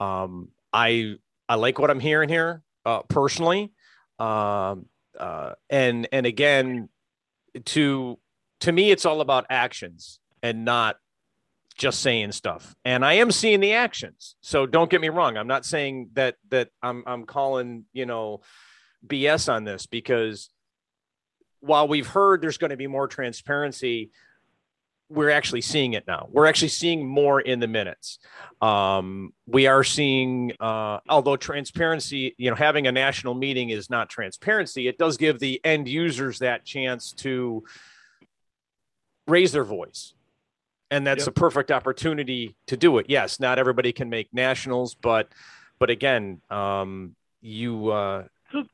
[0.00, 1.16] Um, I
[1.48, 3.72] I like what I'm hearing here uh, personally,
[4.18, 4.86] um,
[5.18, 6.88] uh, and and again,
[7.66, 8.18] to
[8.60, 10.96] to me, it's all about actions and not
[11.76, 12.74] just saying stuff.
[12.84, 14.36] And I am seeing the actions.
[14.40, 15.36] So don't get me wrong.
[15.36, 18.40] I'm not saying that that I'm I'm calling, you know,
[19.06, 20.48] BS on this because
[21.60, 24.10] while we've heard there's going to be more transparency,
[25.08, 26.28] we're actually seeing it now.
[26.30, 28.18] We're actually seeing more in the minutes.
[28.60, 34.08] Um, we are seeing, uh, although transparency, you know, having a national meeting is not
[34.08, 37.64] transparency, it does give the end users that chance to
[39.28, 40.14] raise their voice.
[40.90, 41.28] And that's yep.
[41.28, 43.06] a perfect opportunity to do it.
[43.08, 45.32] Yes, not everybody can make nationals, but
[45.78, 47.90] but again, um, you.
[47.90, 48.64] Uh, so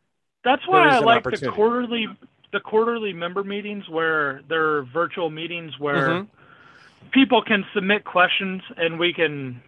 [0.45, 2.07] that's why I like the quarterly
[2.53, 7.11] the quarterly member meetings where they're virtual meetings where mm-hmm.
[7.13, 9.63] people can submit questions and we can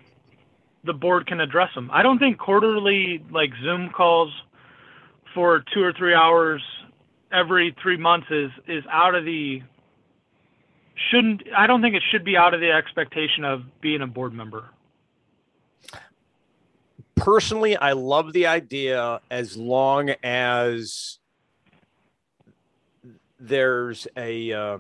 [0.85, 1.91] the board can address them.
[1.93, 4.31] I don't think quarterly like Zoom calls
[5.35, 6.63] for two or three hours
[7.33, 9.63] every three months is is out of the
[11.11, 14.33] shouldn't I don't think it should be out of the expectation of being a board
[14.33, 14.71] member.
[17.17, 21.19] Personally, I love the idea as long as
[23.39, 24.79] there's a uh,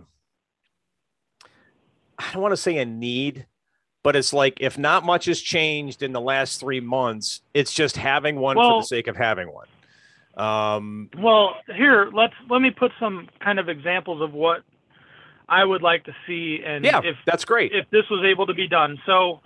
[2.19, 3.47] I don't want to say a need,
[4.03, 7.97] but it's like if not much has changed in the last three months, it's just
[7.97, 9.69] having one well, for the sake of having one.
[10.37, 14.63] Um, well, here let's let me put some kind of examples of what
[15.49, 17.73] I would like to see, and yeah, if that's great.
[17.73, 19.41] If this was able to be done, so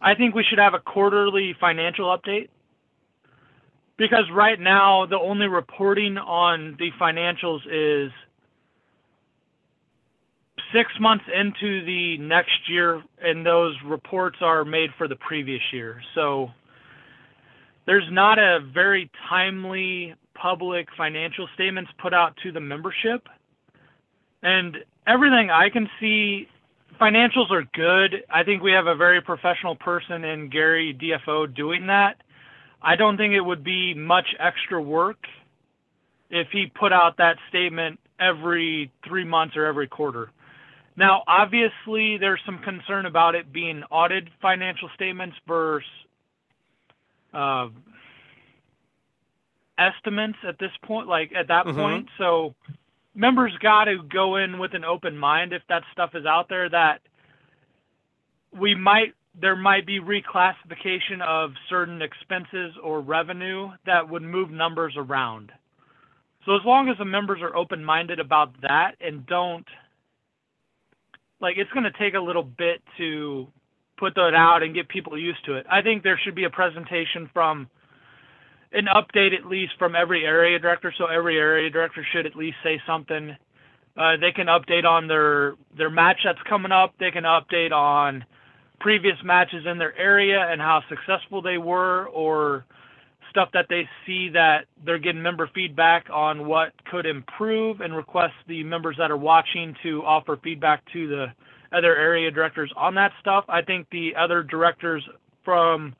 [0.00, 2.48] I think we should have a quarterly financial update
[3.96, 8.12] because right now the only reporting on the financials is
[10.72, 16.00] six months into the next year, and those reports are made for the previous year.
[16.14, 16.50] So
[17.86, 23.26] there's not a very timely public financial statements put out to the membership.
[24.42, 24.76] And
[25.08, 26.48] everything I can see,
[27.00, 28.24] financials are good.
[28.30, 32.16] I think we have a very professional person in Gary DFO doing that.
[32.82, 35.18] I don't think it would be much extra work
[36.30, 40.30] if he put out that statement every three months or every quarter.
[40.96, 45.88] Now, obviously, there's some concern about it being audited financial statements versus
[47.32, 47.68] uh,
[49.78, 51.78] estimates at this point, like at that mm-hmm.
[51.78, 52.08] point.
[52.18, 52.54] So
[53.18, 56.70] members got to go in with an open mind if that stuff is out there
[56.70, 57.00] that
[58.58, 64.94] we might there might be reclassification of certain expenses or revenue that would move numbers
[64.96, 65.52] around.
[66.44, 69.66] So as long as the members are open minded about that and don't
[71.40, 73.46] like it's going to take a little bit to
[73.98, 75.66] put that out and get people used to it.
[75.70, 77.68] I think there should be a presentation from
[78.72, 80.92] an update at least from every area director.
[80.96, 83.36] So every area director should at least say something.
[83.96, 86.94] Uh, they can update on their their match that's coming up.
[87.00, 88.24] They can update on
[88.80, 92.64] previous matches in their area and how successful they were, or
[93.30, 98.34] stuff that they see that they're getting member feedback on what could improve and request
[98.46, 101.26] the members that are watching to offer feedback to the
[101.72, 103.44] other area directors on that stuff.
[103.48, 105.06] I think the other directors
[105.44, 105.94] from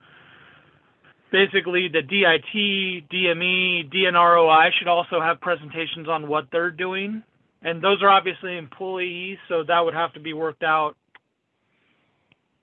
[1.31, 7.23] basically the DIT, DME, DNROI should also have presentations on what they're doing.
[7.63, 10.95] And those are obviously employees, so that would have to be worked out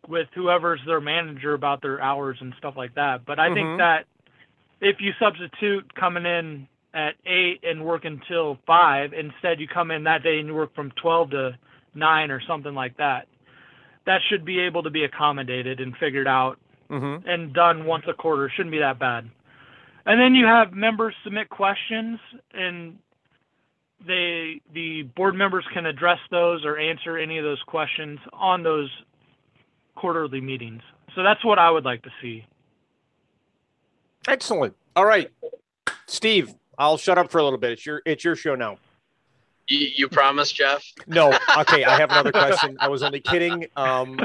[0.08, 3.26] with whoever's their manager about their hours and stuff like that.
[3.26, 3.56] But I mm-hmm.
[3.56, 4.06] think that
[4.82, 10.04] if you substitute coming in at eight and work until five, instead you come in
[10.06, 11.58] that day and you work from twelve to
[11.94, 13.28] nine or something like that.
[14.06, 16.60] That should be able to be accommodated and figured out
[16.90, 17.28] mm-hmm.
[17.28, 18.52] and done once a quarter.
[18.56, 19.30] Shouldn't be that bad.
[20.06, 22.20] And then you have members submit questions
[22.54, 23.00] and
[24.06, 28.90] they the board members can address those or answer any of those questions on those
[29.96, 30.82] quarterly meetings.
[31.16, 32.46] So that's what I would like to see.
[34.28, 34.76] Excellent.
[34.96, 35.30] All right,
[36.08, 37.72] Steve, I'll shut up for a little bit.
[37.72, 38.78] It's your it's your show now.
[39.68, 40.84] You, you promise, Jeff?
[41.08, 41.34] No.
[41.58, 42.78] Okay, I have another question.
[42.80, 43.66] I was only kidding.
[43.76, 44.20] Um,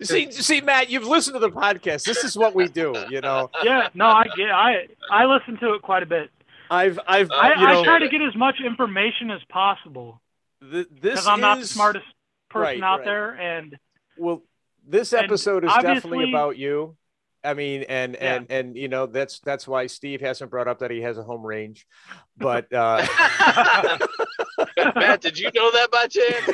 [0.00, 2.04] see, see, Matt, you've listened to the podcast.
[2.04, 3.50] This is what we do, you know.
[3.62, 3.88] Yeah.
[3.94, 4.50] No, I get.
[4.50, 6.30] I I listen to it quite a bit.
[6.70, 10.20] I've I've I, I try to get as much information as possible.
[10.62, 12.06] th- this because I'm is not the smartest
[12.48, 13.04] person right, out right.
[13.04, 13.78] there, and
[14.16, 14.42] well.
[14.88, 16.96] This And episode is definitely about you.
[17.42, 18.34] I mean, and Yeah.
[18.36, 21.22] and and you know that's that's why Steve hasn't brought up that he has a
[21.22, 21.86] home range,
[22.36, 23.06] but uh,
[24.94, 26.44] Matt, did you know that by chance?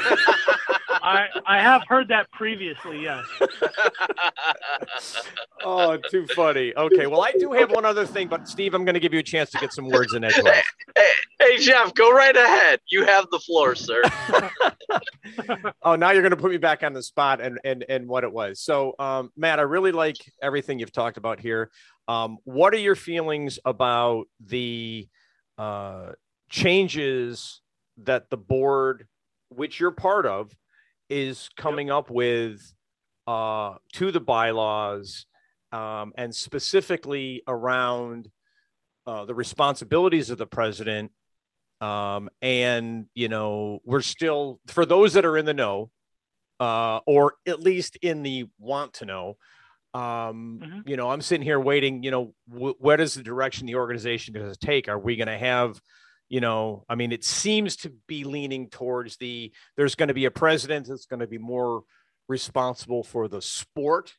[1.03, 3.03] I I have heard that previously.
[3.03, 3.25] Yes.
[5.65, 6.73] oh, too funny.
[6.77, 9.21] Okay, well, I do have one other thing, but Steve, I'm going to give you
[9.21, 10.63] a chance to get some words in edgewise.
[10.97, 11.11] hey,
[11.41, 12.81] hey, Jeff, go right ahead.
[12.89, 14.03] You have the floor, sir.
[15.83, 18.25] oh, now you're going to put me back on the spot and and and what
[18.25, 18.61] it was.
[18.61, 21.71] So, um, Matt, I really like everything you've talked about here.
[22.09, 25.09] Um, what are your feelings about the
[25.59, 26.13] uh,
[26.49, 27.61] changes
[27.99, 29.07] that the board,
[29.49, 30.55] which you're part of,
[31.09, 32.61] is coming up with
[33.27, 35.27] uh, to the bylaws,
[35.73, 38.31] um, and specifically around
[39.07, 41.13] uh, the responsibilities of the president
[41.81, 45.91] um, and you know we're still for those that are in the know
[46.61, 49.37] uh, or at least in the want to know
[49.97, 50.89] um, Mhm.
[50.89, 54.35] you know i'm sitting here waiting you know wh- what is the direction the organization
[54.35, 55.81] going to take are we going to have
[56.29, 60.25] you know i mean it seems to be leaning towards the there's going to be
[60.27, 61.83] a president that's going to be more
[62.29, 64.13] responsible for the sport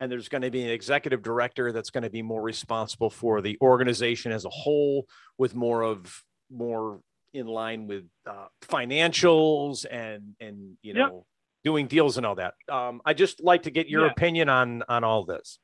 [0.00, 3.40] and there's going to be an executive director that's going to be more responsible for
[3.40, 5.06] the organization as a whole
[5.38, 7.00] with more of more
[7.32, 11.26] in line with uh, financials and and you know
[11.64, 14.12] doing deals and all that um, i just like to get your Yeah.
[14.12, 15.58] opinion on on all this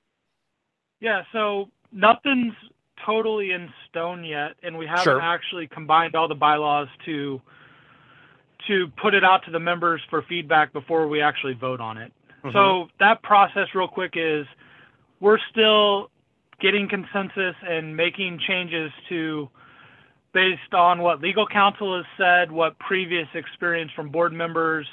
[1.00, 1.22] Yeah.
[1.32, 2.54] So nothing's
[3.06, 5.20] totally in stone yet, and we haven't Sure.
[5.20, 7.40] actually combined all the bylaws to
[8.68, 12.12] to put it out to the members for feedback before we actually vote on it.
[12.44, 12.52] Mm-hmm.
[12.52, 14.46] So that process, real quick, is
[15.20, 16.10] we're still
[16.60, 19.48] getting consensus and making changes to
[20.34, 24.86] based on what legal counsel has said, what previous experience from board members,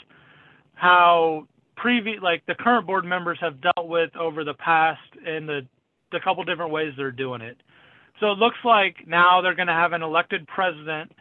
[0.78, 5.62] how previous like the current board members have dealt with over the past and the
[6.12, 7.58] the couple different ways they're doing it.
[8.20, 11.12] So it looks like now they're going to have an elected president.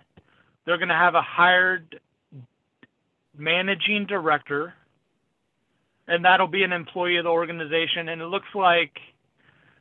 [0.64, 2.00] They're going to have a hired
[3.36, 4.74] managing director,
[6.06, 8.08] and that'll be an employee of the organization.
[8.08, 8.92] And it looks like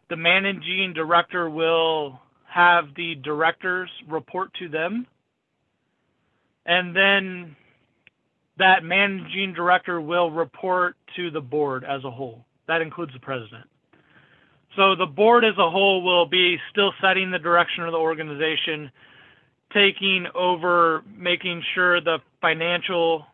[0.10, 5.06] the managing director will have the directors report to them.
[6.66, 7.56] And then
[8.58, 12.46] that managing director will report to the board as a whole.
[12.68, 13.66] That includes the president.
[14.76, 18.92] So the board as a whole will be still setting the direction of the organization,
[19.74, 23.26] taking over, making sure the financial,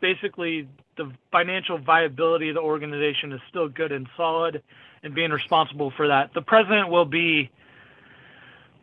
[0.00, 4.62] basically the financial viability of the organization is still good and solid
[5.02, 6.32] and being responsible for that.
[6.34, 7.50] The president will be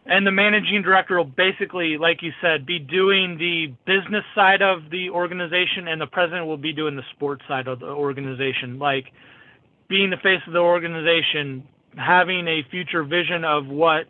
[0.05, 4.89] and the managing director will basically, like you said, be doing the business side of
[4.91, 9.05] the organization, and the president will be doing the sports side of the organization, like
[9.87, 11.63] being the face of the organization,
[11.97, 14.07] having a future vision of what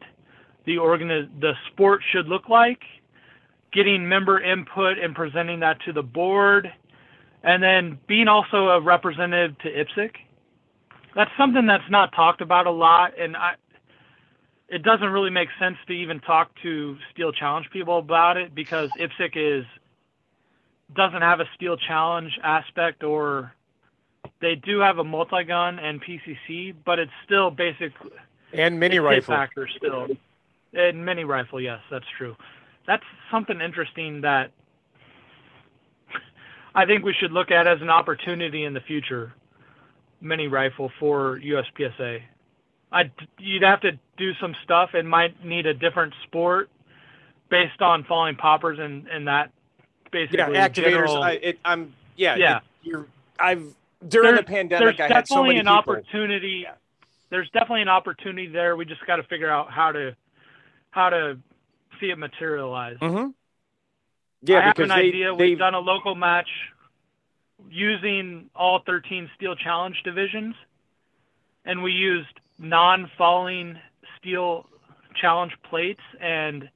[0.65, 2.81] the organi- the sport should look like,
[3.71, 6.71] getting member input and presenting that to the board,
[7.43, 10.11] and then being also a representative to IPSC.
[11.15, 13.53] That's something that's not talked about a lot, and I,
[14.73, 18.89] it doesn't really make sense to even talk to Steel Challenge people about it because
[18.99, 19.65] IPSC is
[20.95, 23.53] doesn't have a Steel Challenge aspect or
[24.41, 27.91] they do have a multi-gun and PCC, but it's still basic
[28.51, 30.07] and mini rifle factor still.
[30.73, 32.35] And mini rifle, yes, that's true.
[32.87, 34.49] That's something interesting that
[36.75, 39.33] I think we should look at as an opportunity in the future.
[40.19, 42.23] Mini rifle for USPSA.
[42.93, 46.69] I you'd have to do some stuff and might need a different sport
[47.49, 49.51] based on falling poppers and and that
[50.11, 50.75] basically yeah activators
[51.07, 52.57] general- I, it, i'm yeah Yeah.
[52.57, 53.07] it- you're
[53.39, 53.63] i've
[54.07, 56.59] during There's- the pandemic there's i had so definitely many an people opportunity.
[56.65, 56.73] Yeah.
[57.29, 58.75] There's definitely an opportunity there.
[58.75, 60.15] We just got to figure out how to
[60.91, 61.39] how to
[61.99, 62.97] see it materialize.
[63.01, 63.29] hmm
[64.43, 65.35] yeah I have an they, idea.
[65.35, 66.49] they We've done a local match
[67.69, 70.53] using all 13 steel challenge divisions,
[71.65, 73.77] and we used non-falling
[74.19, 74.65] steel
[75.19, 76.69] challenge plates and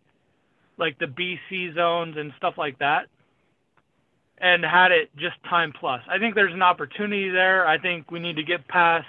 [0.77, 3.07] like the BC zones and stuff like that,
[4.37, 6.01] and had it just time plus.
[6.07, 7.67] I think there's an opportunity there.
[7.67, 9.07] I think we need to get past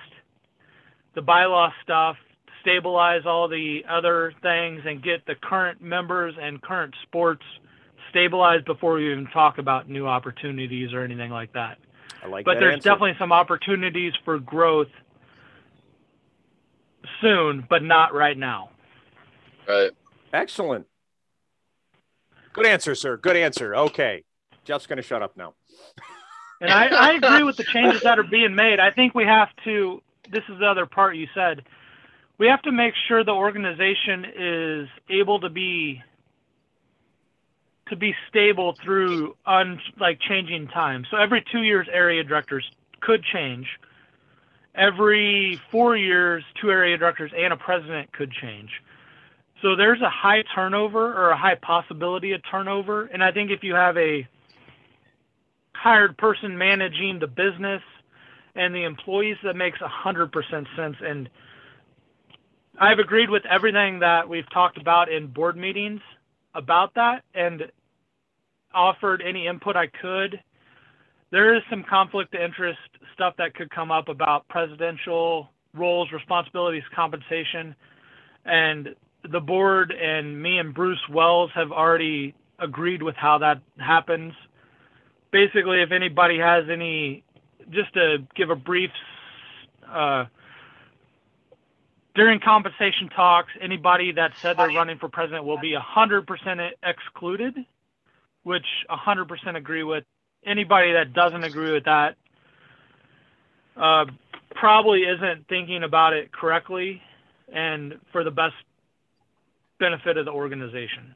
[1.14, 2.16] the bylaw stuff,
[2.62, 7.42] stabilize all the other things, and get the current members and current sports
[8.10, 11.78] stabilized before we even talk about new opportunities or anything like that.
[12.22, 12.88] I like But that there's answer.
[12.88, 14.88] definitely some opportunities for growth
[17.20, 18.70] soon, but not right now.
[19.66, 19.90] Right.
[20.32, 20.86] excellent
[22.58, 23.16] Good answer, sir.
[23.16, 23.76] Good answer.
[23.76, 24.24] Okay.
[24.64, 25.54] Jeff's going to shut up now.
[26.60, 28.80] And I, I agree with the changes that are being made.
[28.80, 31.62] I think we have to, this is the other part you said,
[32.36, 36.02] we have to make sure the organization is able to be
[37.90, 41.06] to be stable through un, like changing time.
[41.12, 42.68] So every two years, area directors
[43.00, 43.68] could change.
[44.78, 48.70] Every four years, two area directors and a president could change.
[49.60, 53.06] So there's a high turnover or a high possibility of turnover.
[53.06, 54.26] And I think if you have a
[55.74, 57.82] hired person managing the business
[58.54, 60.30] and the employees, that makes 100%
[60.76, 60.96] sense.
[61.00, 61.28] And
[62.80, 66.00] I've agreed with everything that we've talked about in board meetings
[66.54, 67.64] about that and
[68.72, 70.40] offered any input I could.
[71.30, 72.78] There is some conflict of interest
[73.12, 77.74] stuff that could come up about presidential roles, responsibilities, compensation.
[78.44, 78.94] And
[79.30, 84.32] the board and me and Bruce Wells have already agreed with how that happens.
[85.30, 87.22] Basically, if anybody has any,
[87.70, 88.90] just to give a brief,
[89.86, 90.24] uh,
[92.14, 97.54] during compensation talks, anybody that said they're running for president will be 100% excluded,
[98.42, 100.04] which 100% agree with.
[100.44, 102.16] Anybody that doesn't agree with that
[103.76, 104.06] uh,
[104.54, 107.02] probably isn't thinking about it correctly
[107.52, 108.54] and for the best
[109.78, 111.14] benefit of the organization.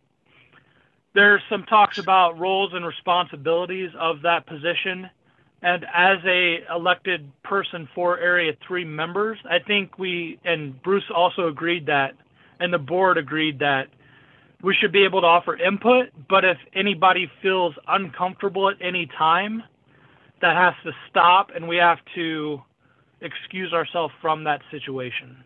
[1.15, 5.11] There's some talks about roles and responsibilities of that position.
[5.63, 11.49] And as a elected person for Area 3 members, I think we, and Bruce also
[11.49, 12.15] agreed that,
[12.61, 13.89] and the board agreed that
[14.63, 19.63] we should be able to offer input, but if anybody feels uncomfortable at any time,
[20.41, 22.61] that has to stop and we have to
[23.21, 25.45] excuse ourselves from that situation.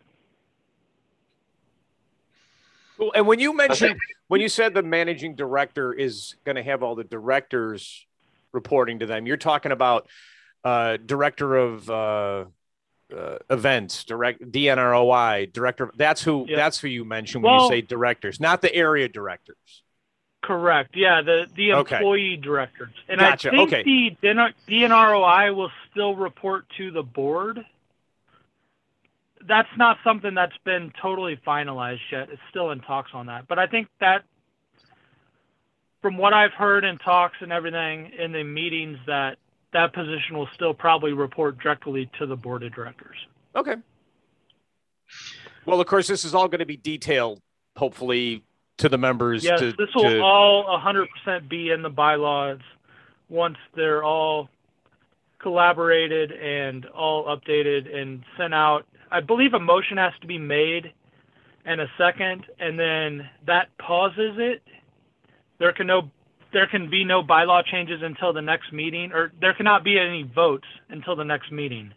[2.96, 3.12] Cool.
[3.14, 3.96] And when you mentioned
[4.28, 8.06] when you said the managing director is going to have all the directors
[8.52, 10.08] reporting to them, you're talking about
[10.64, 12.44] uh, director of uh,
[13.16, 15.90] uh, events, direct DNROI, director.
[15.96, 16.46] That's who.
[16.48, 16.56] Yep.
[16.56, 19.82] That's who you mentioned when well, you say directors, not the area directors.
[20.42, 20.94] Correct.
[20.94, 22.36] Yeah, the the employee okay.
[22.36, 23.48] directors, and gotcha.
[23.48, 23.82] I think okay.
[23.82, 24.16] the
[24.68, 27.64] DNROI will still report to the board
[29.46, 32.28] that's not something that's been totally finalized yet.
[32.30, 33.46] It's still in talks on that.
[33.48, 34.24] But I think that
[36.02, 39.38] from what I've heard in talks and everything in the meetings that
[39.72, 43.16] that position will still probably report directly to the board of directors.
[43.54, 43.76] Okay.
[45.64, 47.40] Well, of course, this is all going to be detailed,
[47.76, 48.44] hopefully,
[48.78, 49.44] to the members.
[49.44, 50.20] Yes, to, this will to...
[50.20, 52.60] all 100% be in the bylaws
[53.28, 54.48] once they're all
[55.38, 60.92] collaborated and all updated and sent out I believe a motion has to be made
[61.64, 64.62] and a second, and then that pauses it.
[65.58, 66.10] There can no
[66.56, 70.22] there can be no bylaw changes until the next meeting, or there cannot be any
[70.22, 71.92] votes until the next meeting.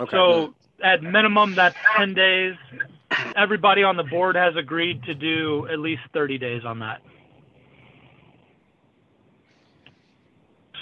[0.00, 0.10] Okay.
[0.10, 2.56] So at minimum, that's 10 days.
[3.36, 7.00] Everybody on the board has agreed to do at least 30 days on that.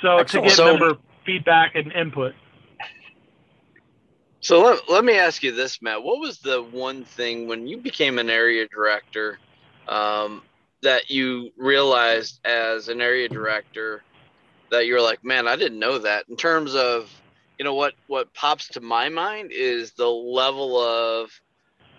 [0.01, 0.45] So Excellent.
[0.45, 2.33] to get so, member feedback and input.
[4.41, 6.03] So let, let me ask you this, Matt.
[6.03, 9.39] What was the one thing when you became an area director
[9.89, 10.41] um,
[10.85, 14.03] that you realized as an area director
[14.70, 16.28] that you're like, man, I didn't know that.
[16.28, 17.11] In terms of,
[17.59, 21.30] you know, what what pops to my mind is the level of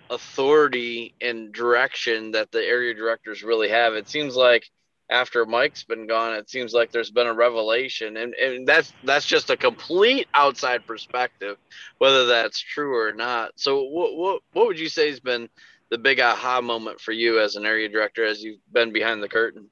[0.10, 3.94] authority and direction that the area directors really have.
[3.94, 4.70] It seems like
[5.10, 9.26] after Mike's been gone, it seems like there's been a revelation, and, and that's that's
[9.26, 11.58] just a complete outside perspective,
[12.00, 13.52] whether that's true or not.
[13.56, 15.50] So, what what what would you say has been
[15.90, 19.30] the big aha moment for you as an area director as you've been behind the
[19.30, 19.70] curtain?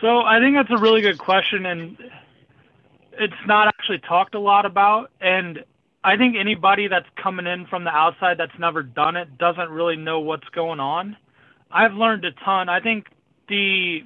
[0.00, 1.96] So, I think that's a really good question, and
[3.18, 5.10] it's not actually talked a lot about.
[5.20, 5.64] And
[6.04, 9.96] I think anybody that's coming in from the outside that's never done it doesn't really
[9.96, 11.16] know what's going on.
[11.70, 12.68] I've learned a ton.
[12.68, 13.06] I think
[13.48, 14.04] the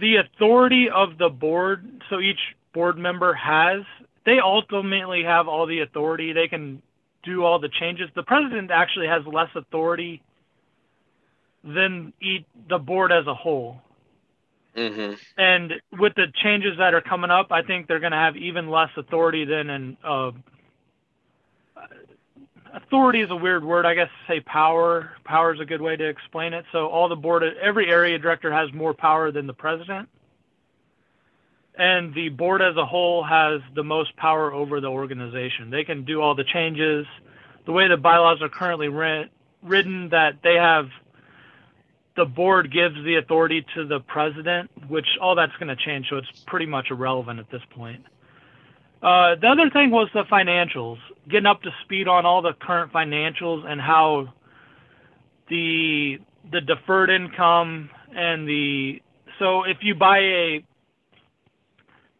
[0.00, 2.40] the authority of the board so each
[2.72, 3.82] board member has
[4.26, 6.82] they ultimately have all the authority they can
[7.24, 10.22] do all the changes the president actually has less authority
[11.62, 12.12] than
[12.68, 13.80] the board as a whole
[14.76, 15.14] mm-hmm.
[15.38, 18.68] and with the changes that are coming up i think they're going to have even
[18.68, 20.30] less authority than an uh,
[22.74, 23.86] authority is a weird word.
[23.86, 25.12] I guess say power.
[25.24, 26.64] Power is a good way to explain it.
[26.72, 30.08] So all the board, every area director has more power than the president,
[31.76, 35.70] and the board as a whole has the most power over the organization.
[35.70, 37.06] They can do all the changes.
[37.66, 40.88] The way the bylaws are currently written, that they have
[42.16, 46.16] the board gives the authority to the president, which all that's going to change, so
[46.16, 48.04] it's pretty much irrelevant at this point.
[49.02, 50.98] Uh, the other thing was the financials,
[51.28, 54.32] getting up to speed on all the current financials and how
[55.48, 56.18] the
[56.52, 59.02] the deferred income and the
[59.38, 60.64] so if you buy a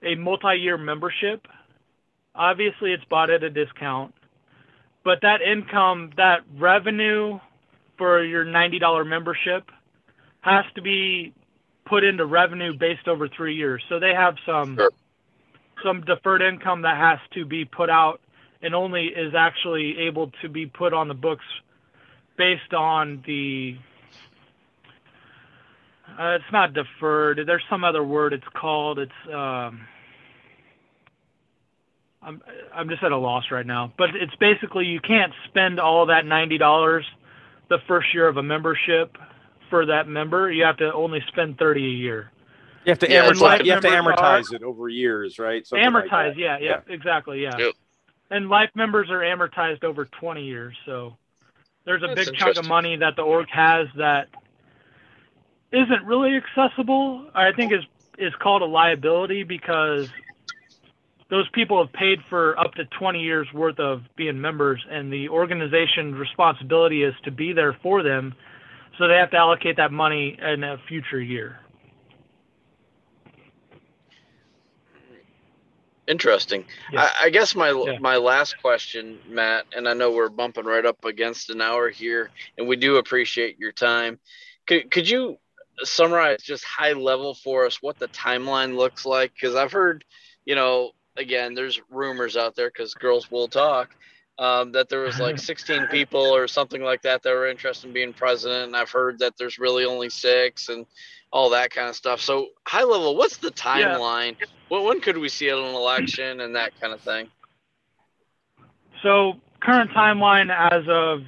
[0.05, 1.47] a multi-year membership,
[2.35, 4.15] obviously it's bought at a discount,
[5.05, 7.39] but that income, that revenue
[7.99, 9.71] for your $90 membership
[10.41, 11.33] has to be
[11.87, 13.83] put into revenue based over 3 years.
[13.89, 14.91] So they have some sure.
[15.83, 18.21] some deferred income that has to be put out
[18.63, 21.45] and only is actually able to be put on the books
[22.37, 23.77] based on the
[26.19, 27.41] uh, it's not deferred.
[27.47, 28.99] There's some other word it's called.
[28.99, 29.87] It's um,
[32.25, 32.43] I'm
[32.75, 33.93] I'm just at a loss right now.
[33.97, 37.05] But it's basically you can't spend all that ninety dollars
[37.69, 39.17] the first year of a membership
[39.71, 40.51] for that member.
[40.51, 42.31] You have to only spend thirty a year.
[42.85, 43.65] You have to yeah, amortize.
[43.65, 45.67] You have to amortize are, it over years, right?
[45.67, 47.57] Something amortize, like yeah, yeah, yeah, exactly, yeah.
[47.59, 47.75] Yep.
[48.31, 51.17] And life members are amortized over twenty years, so
[51.85, 54.29] there's a That's big chunk of money that the org has that
[55.73, 57.27] isn't really accessible.
[57.35, 57.85] I think is
[58.19, 60.09] is called a liability because
[61.31, 65.29] those people have paid for up to 20 years worth of being members, and the
[65.29, 68.35] organization's responsibility is to be there for them,
[68.99, 71.59] so they have to allocate that money in a future year.
[76.07, 76.67] Interesting.
[76.93, 77.01] Yeah.
[77.01, 77.99] I, I, guess my yeah.
[77.99, 82.31] my last question, Matt, and I know we're bumping right up against an hour here,
[82.59, 84.19] and we do appreciate your time.
[84.67, 85.39] Could could you
[85.83, 89.33] summarize just high level for us what the timeline looks like?
[89.33, 90.05] Because I've heard,
[90.45, 93.91] you know, again, there's rumors out there because girls will talk
[94.39, 97.93] um, that there was like 16 people or something like that that were interested in
[97.93, 98.67] being president.
[98.67, 100.87] And I've heard that there's really only six and
[101.33, 102.21] all that kind of stuff.
[102.21, 104.37] So high level, what's the timeline?
[104.39, 104.47] Yeah.
[104.71, 107.29] Well, when could we see an election and that kind of thing?
[109.03, 111.21] So current timeline as of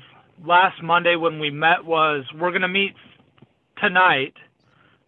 [0.44, 2.94] last Monday when we met was we're going to meet
[3.78, 4.34] tonight.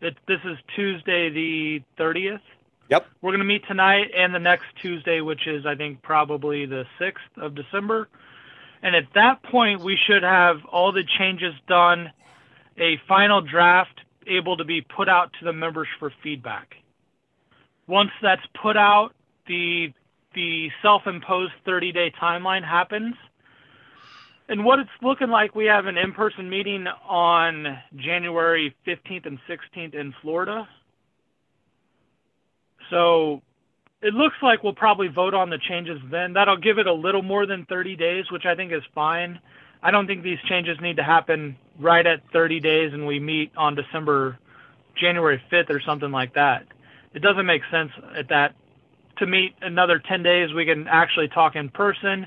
[0.01, 2.41] It, this is Tuesday the 30th.
[2.89, 3.07] Yep.
[3.21, 6.85] We're going to meet tonight and the next Tuesday, which is, I think, probably the
[7.01, 8.09] 6th of December.
[8.83, 12.11] And at that point, we should have all the changes done,
[12.79, 16.77] a final draft able to be put out to the members for feedback.
[17.87, 19.15] Once that's put out,
[19.47, 19.93] the
[20.35, 23.15] the self-imposed 30-day timeline happens.
[24.49, 29.95] And what it's looking like, we have an in-person meeting on January 15th and 16th
[29.95, 30.69] in Florida
[32.91, 33.43] so
[34.01, 36.33] it looks like we'll probably vote on the changes then.
[36.33, 39.41] That'll give it a little more than 30 days, which I think is fine.
[39.83, 43.53] I don't think these changes need to happen right at 30 days and we meet
[43.57, 44.39] on December,
[45.01, 46.67] January 5th or something like that.
[47.15, 48.55] It doesn't make sense at that
[49.19, 50.53] to meet another 10 days.
[50.53, 52.27] We can actually talk in person.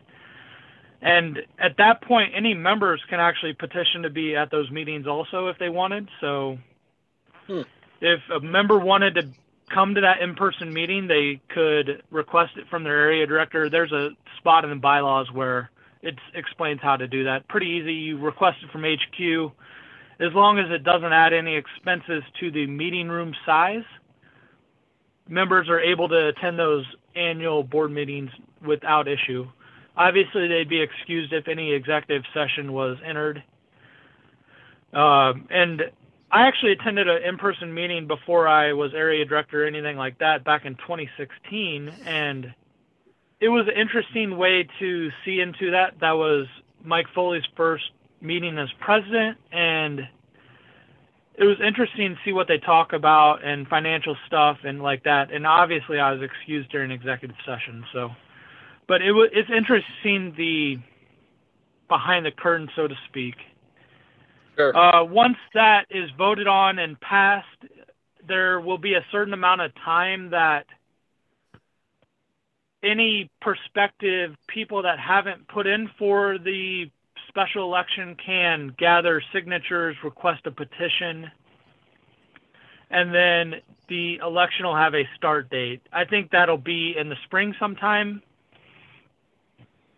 [1.02, 5.48] And at that point, any members can actually petition to be at those meetings also
[5.48, 6.10] if they wanted.
[6.20, 6.58] So
[7.48, 7.62] hmm.
[8.02, 9.30] if a member wanted to
[9.74, 13.70] come to that in-person meeting, they could request it from their area director.
[13.70, 15.70] There's a spot in the bylaws where
[16.02, 17.48] it explains how to do that.
[17.48, 17.94] Pretty easy.
[17.94, 19.52] You request it from HQ.
[20.20, 23.84] As long as it doesn't add any expenses to the meeting room size,
[25.28, 28.30] members are able to attend those annual board meetings
[28.66, 29.48] without issue.
[29.98, 33.44] Obviously, they'd be excused if any executive session was entered.
[34.94, 35.84] Um, and
[36.32, 40.46] I actually attended an in-person meeting before I was area director or anything like that
[40.46, 42.54] back in 2016, and
[43.42, 46.00] it was an interesting way to see into that.
[46.00, 46.48] That was
[46.84, 47.84] Mike Foley's first
[48.22, 50.08] meeting as president, and
[51.36, 55.34] it was interesting to see what they talk about and financial stuff and like that.
[55.34, 58.12] And obviously, I was excused during executive session, so.
[58.88, 60.78] But it was it's interesting the
[61.90, 63.36] behind the curtain, so to speak.
[64.62, 64.78] Sure.
[64.78, 67.48] Uh, once that is voted on and passed,
[68.28, 70.66] there will be a certain amount of time that
[72.84, 76.86] any prospective people that haven't put in for the
[77.28, 81.30] special election can gather signatures, request a petition,
[82.92, 85.82] and then the election will have a start date.
[85.92, 88.22] I think that'll be in the spring sometime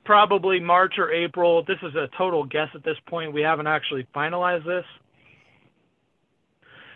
[0.06, 1.64] probably March or April.
[1.66, 3.34] This is a total guess at this point.
[3.34, 4.86] We haven't actually finalized this.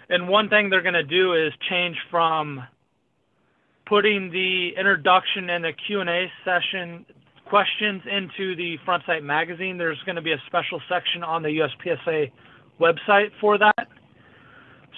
[0.10, 2.62] And one thing they're going to do is change from
[3.86, 7.06] putting the introduction and the Q&A session
[7.46, 9.78] questions into the Front Sight magazine.
[9.78, 12.32] There's going to be a special section on the USPSA
[12.80, 13.88] website for that.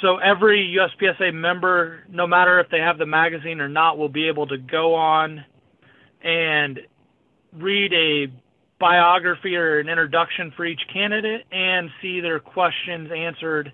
[0.01, 4.27] so every USPSA member, no matter if they have the magazine or not, will be
[4.27, 5.43] able to go on
[6.23, 6.79] and
[7.53, 8.27] read a
[8.79, 13.71] biography or an introduction for each candidate and see their questions answered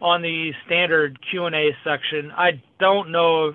[0.00, 2.30] on the standard Q&A section.
[2.32, 3.54] I don't know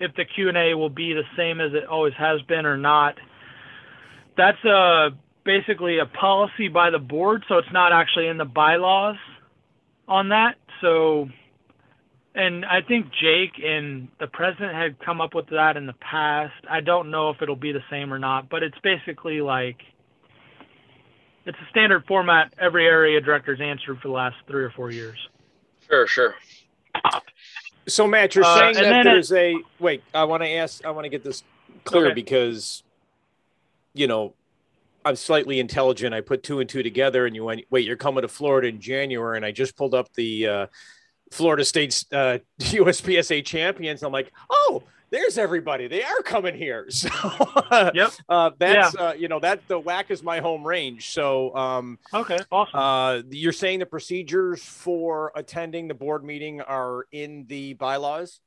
[0.00, 3.14] if the Q&A will be the same as it always has been or not.
[4.36, 5.10] That's a
[5.44, 9.16] basically a policy by the board, so it's not actually in the bylaws
[10.08, 10.56] on that.
[10.80, 11.28] So,
[12.36, 16.52] and I think Jake and the president had come up with that in the past.
[16.70, 19.78] I don't know if it'll be the same or not, but it's basically like
[21.46, 25.16] it's a standard format every area director's answered for the last three or four years.
[25.88, 26.34] Sure, sure.
[27.88, 30.02] So Matt, you're Uh, saying that then there's a wait.
[30.12, 30.84] I want to ask.
[30.84, 31.42] I want to get this
[31.84, 32.14] clear Okay.
[32.14, 32.82] because,
[33.94, 34.34] you know,
[35.04, 36.12] I'm slightly intelligent.
[36.14, 38.80] I put two and two together, and you went, wait, you're coming to Florida in
[38.80, 40.66] January, and I just pulled up the uh,
[41.32, 44.02] Florida State's uh, USPSA champions.
[44.02, 45.86] I'm like, oh, there's everybody.
[45.86, 46.86] They are coming here.
[46.90, 47.08] So,
[47.94, 48.10] Yep.
[48.28, 51.10] uh, that's uh, you know that the whack is my home range.
[51.10, 52.78] So, um, Okay, awesome.
[52.78, 58.40] uh, you're saying the procedures for attending the board meeting are in the bylaws?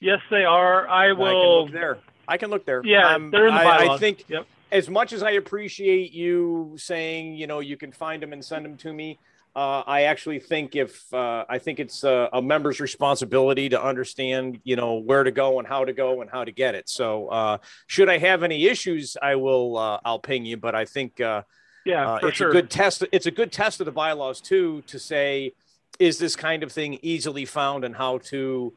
[0.00, 0.86] yes, they are.
[0.88, 1.64] I I can will.
[1.64, 1.98] look there.
[2.28, 2.82] I can look there.
[2.84, 3.96] Yeah, Um, they're in the I, bylaws.
[3.96, 4.46] I think Yep.
[4.70, 8.64] as much as I appreciate you saying, you know, you can find them and send
[8.66, 9.18] them to me.
[9.56, 14.60] Uh, I actually think if uh, I think it's a, a member's responsibility to understand,
[14.62, 16.88] you know, where to go and how to go and how to get it.
[16.88, 19.76] So, uh, should I have any issues, I will.
[19.76, 20.56] Uh, I'll ping you.
[20.58, 21.42] But I think uh,
[21.84, 22.50] Yeah, uh, it's sure.
[22.50, 23.02] a good test.
[23.10, 25.52] It's a good test of the bylaws too to say,
[25.98, 28.72] is this kind of thing easily found and how to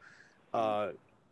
[0.52, 0.88] uh,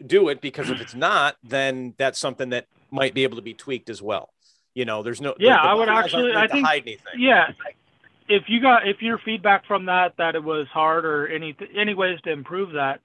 [0.06, 0.40] do it?
[0.40, 4.00] Because if it's not, then that's something that might be able to be tweaked as
[4.00, 4.28] well.
[4.74, 5.34] You know, there's no.
[5.40, 7.18] Yeah, the I would actually- I think- hide anything.
[7.18, 7.50] yeah.
[8.32, 11.94] If you got if your feedback from that that it was hard or any any
[11.94, 13.00] ways to improve that,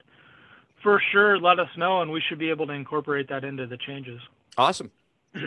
[0.83, 3.77] for sure let us know and we should be able to incorporate that into the
[3.77, 4.21] changes.
[4.57, 4.91] Awesome.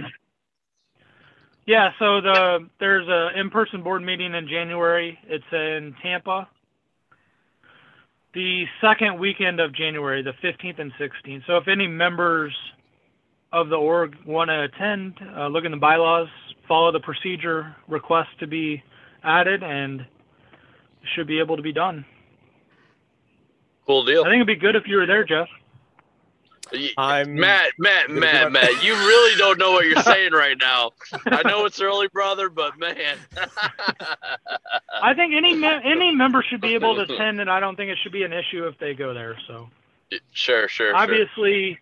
[1.68, 5.18] Yeah, so the there's a in-person board meeting in January.
[5.24, 6.48] It's in Tampa.
[8.32, 11.42] The second weekend of January, the 15th and 16th.
[11.46, 12.56] So if any members
[13.52, 16.28] of the org want to attend, uh, look in the bylaws,
[16.66, 18.82] follow the procedure, request to be
[19.22, 20.04] added, and
[21.14, 22.04] should be able to be done.
[23.86, 24.22] Cool deal.
[24.22, 25.48] I think it'd be good if you were there, Jeff.
[26.98, 30.56] I'm Matt, Matt, gonna Matt, give Matt, you really don't know what you're saying right
[30.60, 30.90] now.
[31.26, 33.16] I know it's early, brother, but man.
[35.02, 37.90] I think any me- any member should be able to attend, and I don't think
[37.90, 39.38] it should be an issue if they go there.
[39.46, 39.68] So.
[40.32, 40.96] sure, sure, sure.
[40.96, 41.78] obviously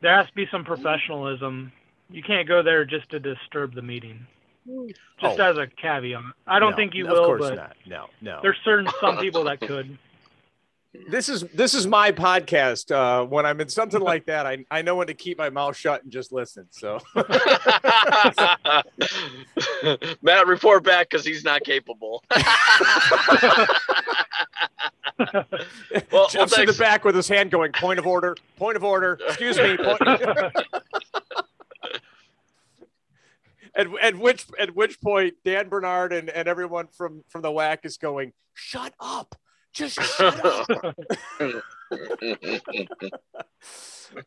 [0.00, 1.72] there has to be some professionalism
[2.10, 4.26] you can't go there just to disturb the meeting
[5.20, 5.50] just Oh.
[5.50, 7.76] as a caveat i don't No, think you of will course but not.
[7.86, 8.40] No, no.
[8.42, 9.98] there's certain some people that could
[11.10, 12.90] This is this is my podcast.
[12.90, 15.76] Uh, when I'm in something like that, I I know when to keep my mouth
[15.76, 16.66] shut and just listen.
[16.70, 16.98] So.
[20.22, 22.24] Matt, report back because he's not capable.
[26.10, 29.18] well, jumps in the back with his hand going, point of order, point of order,
[29.28, 29.76] excuse me.
[29.76, 30.00] Point.
[33.78, 37.80] At, at which at which point Dan Bernard and, and everyone from from the whack
[37.84, 39.34] is going, shut up.
[39.72, 40.94] Just shut up.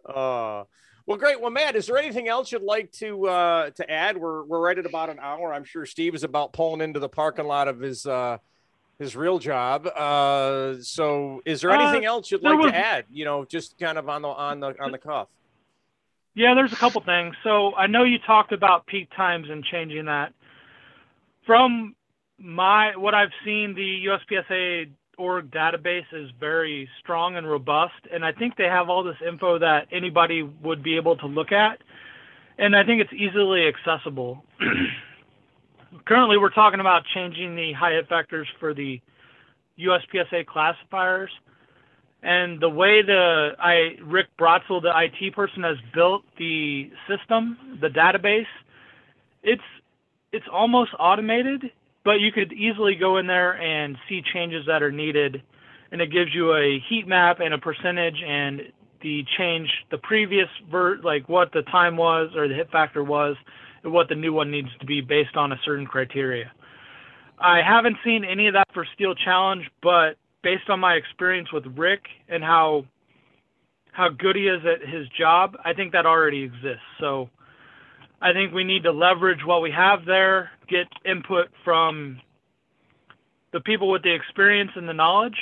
[0.06, 0.64] Uh,
[1.06, 1.42] well, great.
[1.42, 4.18] Well, Matt, is there anything else you'd like to uh, to add?
[4.18, 5.54] We're we're right at about an hour.
[5.54, 8.38] I'm sure Steve is about pulling into the parking lot of his uh,
[9.00, 9.88] his real job.
[9.88, 13.06] Uh, so, is there Uh, anything else you'd like was- to add?
[13.12, 15.28] You know, just kind of on the on the on the cuff.
[16.36, 17.36] Yeah there's a couple things.
[17.44, 20.34] So i know you talked about peak times and changing that.
[21.46, 21.96] From
[22.40, 28.32] my what i've seen the uspsa org database is very strong and robust and i
[28.32, 31.80] think they have all this info that anybody would be able to look at
[32.58, 34.44] and i think it's easily accessible.
[36.06, 39.00] Currently we're talking about changing the high hit factors for the
[39.80, 41.30] uspsa classifiers
[42.24, 47.88] and the way the I Rick Brotzel, the IT person, has built the system, the
[47.88, 48.46] database,
[49.44, 49.62] it's
[50.32, 51.72] it's almost automated,
[52.06, 55.42] but you could easily go in there and see changes that are needed,
[55.92, 58.62] and it gives you a heat map and a percentage and
[59.02, 63.36] the change, the previous ver like what the time was or the hit factor was,
[63.84, 66.52] and what the new one needs to be based on a certain criteria.
[67.40, 71.66] I haven't seen any of that for Steel Challenge, but based on my experience with
[71.78, 72.86] Rick and how
[73.92, 76.80] how good he is at his job, I think that already exists.
[77.00, 77.30] So
[78.22, 82.22] I think we need to leverage what we have there, get input from
[83.52, 85.36] the people with the experience and the knowledge,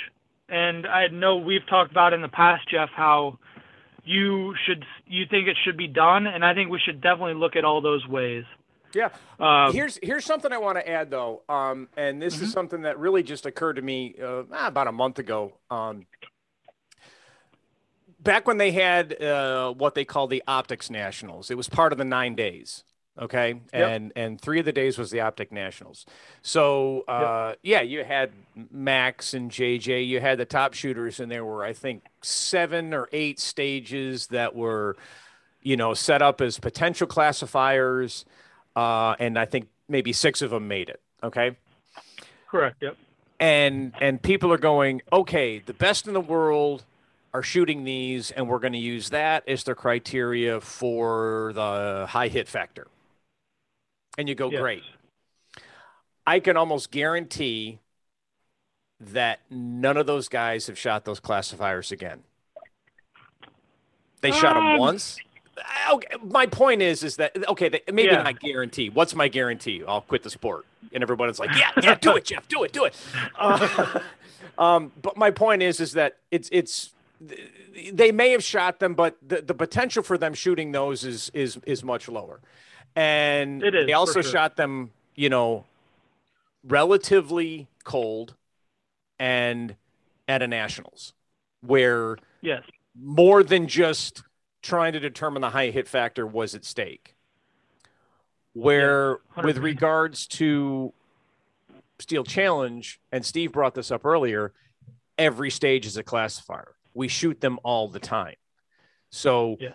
[0.50, 3.38] and I know we've talked about in the past, Jeff, how
[4.04, 7.56] you should you think it should be done, and I think we should definitely look
[7.56, 8.46] at all those ways.
[8.94, 9.10] Yeah.
[9.40, 12.46] Uh, here's here's something I want to add though, um, and this mm-hmm.
[12.46, 15.54] is something that really just occurred to me uh, about a month ago.
[15.70, 16.06] Um,
[18.20, 21.98] back when they had uh, what they call the Optics Nationals, it was part of
[21.98, 22.84] the nine days.
[23.20, 23.90] Okay, yep.
[23.90, 26.06] and and three of the days was the Optic Nationals.
[26.42, 27.60] So uh, yep.
[27.64, 28.32] yeah, you had
[28.72, 30.08] Max and JJ.
[30.08, 34.56] You had the top shooters, and there were I think seven or eight stages that
[34.56, 34.96] were,
[35.62, 38.24] you know, set up as potential classifiers,
[38.76, 41.02] uh, and I think maybe six of them made it.
[41.24, 41.58] Okay.
[42.50, 42.78] Correct.
[42.82, 42.98] Yep.
[43.40, 46.84] And and people are going, okay, the best in the world
[47.34, 52.28] are shooting these, and we're going to use that as their criteria for the high
[52.28, 52.88] hit factor
[54.20, 54.60] and you go, yes.
[54.60, 54.84] great.
[56.28, 57.80] I can almost guarantee
[59.00, 62.24] that none of those guys have shot those classifiers again.
[64.20, 65.18] They um, shot them once.
[65.92, 67.70] Okay, my point is, is that okay?
[67.92, 68.24] Maybe yeah.
[68.24, 68.90] not guarantee.
[68.90, 69.84] What's my guarantee?
[69.88, 72.86] I'll quit the sport, and everybody's like, "Yeah, yeah, do it, Jeff, do it, do
[72.86, 72.96] it."
[73.38, 74.00] Uh,
[74.58, 76.92] um, but my point is, is that it's it's
[77.92, 81.60] they may have shot them, but the, the potential for them shooting those is is
[81.66, 82.40] is much lower
[82.96, 84.32] and it is, they also sure.
[84.32, 85.66] shot them, you know,
[86.64, 88.36] relatively cold
[89.18, 89.76] and
[90.28, 91.14] at a nationals
[91.62, 92.64] where yes
[93.02, 94.24] more than just
[94.70, 97.16] trying to determine the high hit factor was at stake.
[98.54, 100.94] Where yeah, with regards to
[102.00, 104.54] steel challenge and steve brought this up earlier
[105.20, 106.74] every stage is a classifier.
[106.96, 108.36] We shoot them all the time.
[109.12, 109.74] So yes.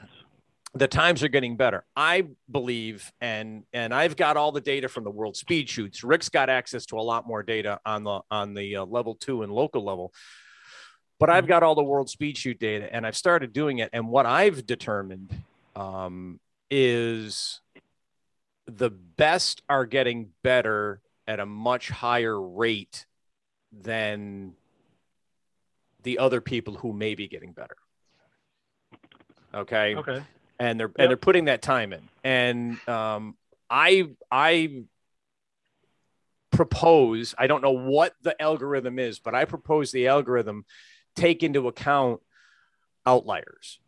[0.74, 1.84] the times are getting better.
[1.94, 6.02] I believe, and and I've got all the data from the world speed shoots.
[6.02, 9.42] Rick's got access to a lot more data on the on the uh, level two
[9.42, 10.12] and local level,
[11.24, 11.48] but I've mm-hmm.
[11.48, 13.88] got all the world speed shoot data, and I've started doing it.
[13.94, 15.42] And what I've determined
[15.74, 16.38] um,
[16.70, 17.60] is
[18.66, 23.06] the best are getting better at a much higher rate
[23.72, 24.52] than
[26.02, 27.76] the other people who may be getting better.
[29.54, 29.94] Okay.
[29.94, 30.22] Okay
[30.58, 30.96] and they're yep.
[30.98, 32.08] and they're putting that time in.
[32.22, 33.36] And um,
[33.70, 34.84] I I
[36.50, 40.64] propose I don't know what the algorithm is, but I propose the algorithm
[41.14, 42.20] take into account
[43.06, 43.80] outliers.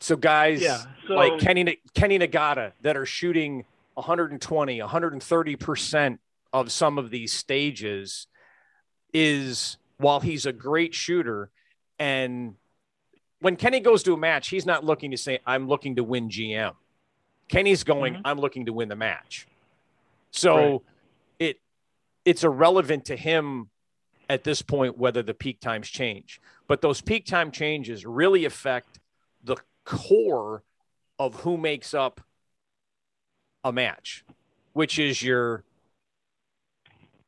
[0.00, 3.64] So guys yeah, so, like Kenny Kenny Nagata that are shooting
[3.94, 6.20] 120, 130 percent
[6.52, 8.26] of some of these stages
[9.12, 11.50] is while he's a great shooter
[11.98, 12.54] and
[13.44, 16.30] when Kenny goes to a match, he's not looking to say, I'm looking to win
[16.30, 16.72] GM.
[17.48, 18.22] Kenny's going, mm-hmm.
[18.24, 19.46] I'm looking to win the match.
[20.30, 20.80] So right.
[21.38, 21.60] it
[22.24, 23.68] it's irrelevant to him
[24.28, 26.40] at this point whether the peak times change.
[26.66, 29.00] But those peak time changes really affect
[29.42, 30.62] the core
[31.18, 32.20] of who makes up
[33.62, 34.24] a match,
[34.72, 35.64] which is your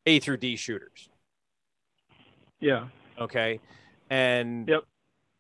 [0.07, 1.09] A through D shooters.
[2.61, 2.89] Yeah.
[3.19, 3.61] Okay.
[4.09, 4.85] And yep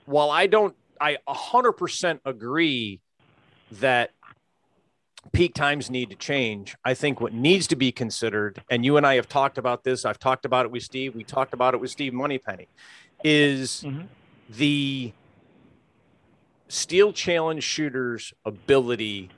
[0.06, 3.00] while I don't, I 100% agree
[3.72, 4.12] that
[5.32, 6.76] peak times need to change.
[6.84, 10.04] I think what needs to be considered, and you and I have talked about this,
[10.04, 12.68] I've talked about it with Steve, we talked about it with Steve Moneypenny,
[13.24, 14.06] is mm-hmm.
[14.50, 15.12] the
[16.68, 19.30] Steel Challenge shooters' ability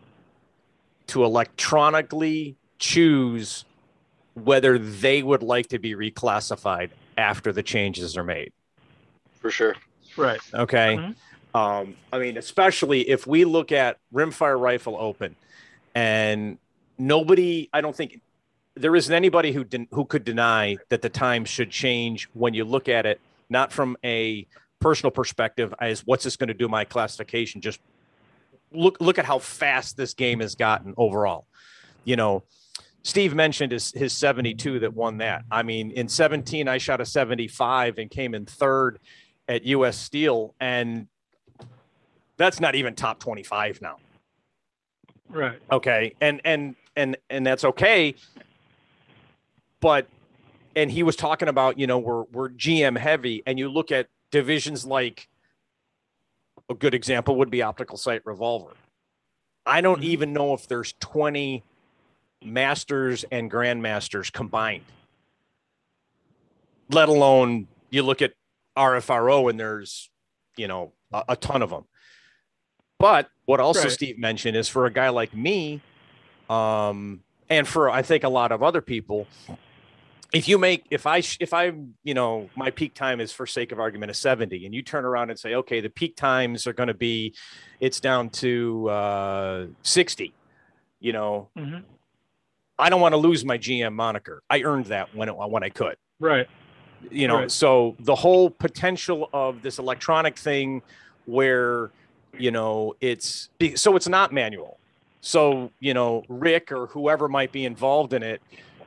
[1.09, 3.65] to electronically choose
[4.35, 8.53] whether they would like to be reclassified after the changes are made.
[9.41, 9.75] For sure.
[10.17, 10.41] Right.
[10.55, 10.97] Okay.
[10.97, 11.57] Mm-hmm.
[11.57, 15.35] Um, I mean, especially if we look at rimfire rifle open,
[15.99, 16.59] and
[16.99, 18.21] nobody, I don't think
[18.75, 22.65] there isn't anybody who den- who could deny that the time should change when you
[22.65, 23.21] look at it
[23.51, 24.47] not from a
[24.79, 27.81] personal perspective as what's this going to do my classification just
[28.71, 31.45] look look at how fast this game has gotten overall
[32.05, 32.45] you know
[33.03, 37.05] steve mentioned his, his 72 that won that i mean in 17 i shot a
[37.05, 39.01] 75 and came in third
[39.49, 41.09] at US Steel, and
[42.37, 43.97] that's not even top 25 now.
[45.29, 45.59] Right.
[45.71, 46.15] Okay.
[46.21, 48.15] And and and and that's okay.
[49.81, 50.09] But
[50.75, 54.09] and he was talking about, you know, we're we're GM heavy, and you look at
[54.31, 55.29] divisions like
[56.69, 58.73] a good example would be optical sight revolver.
[59.65, 60.11] I don't mm-hmm.
[60.11, 61.63] even know if there's 20
[62.45, 64.85] masters and grandmasters combined.
[66.91, 68.33] Let alone you look at
[68.77, 70.11] RFRO, and there's
[70.57, 71.85] you know a, a ton of them.
[72.99, 73.93] But what also right.
[73.93, 75.81] Steve mentioned is for a guy like me,
[76.49, 79.29] um, and for I think a lot of other people,
[80.33, 81.73] if you make if I if I
[82.05, 85.05] you know my peak time is for sake of argument a 70 and you turn
[85.05, 87.35] around and say okay the peak times are going to be
[87.81, 90.35] it's down to uh 60
[91.01, 91.79] you know hmm
[92.81, 95.71] I don't want to lose my GM moniker I earned that when it, when I
[95.71, 96.47] could Right.
[97.11, 97.51] you know Right.
[97.51, 100.83] so the whole potential of this electronic thing
[101.25, 101.91] where
[102.37, 104.79] you know it's so it's not manual.
[105.21, 108.43] So you know rick or whoever might be involved in it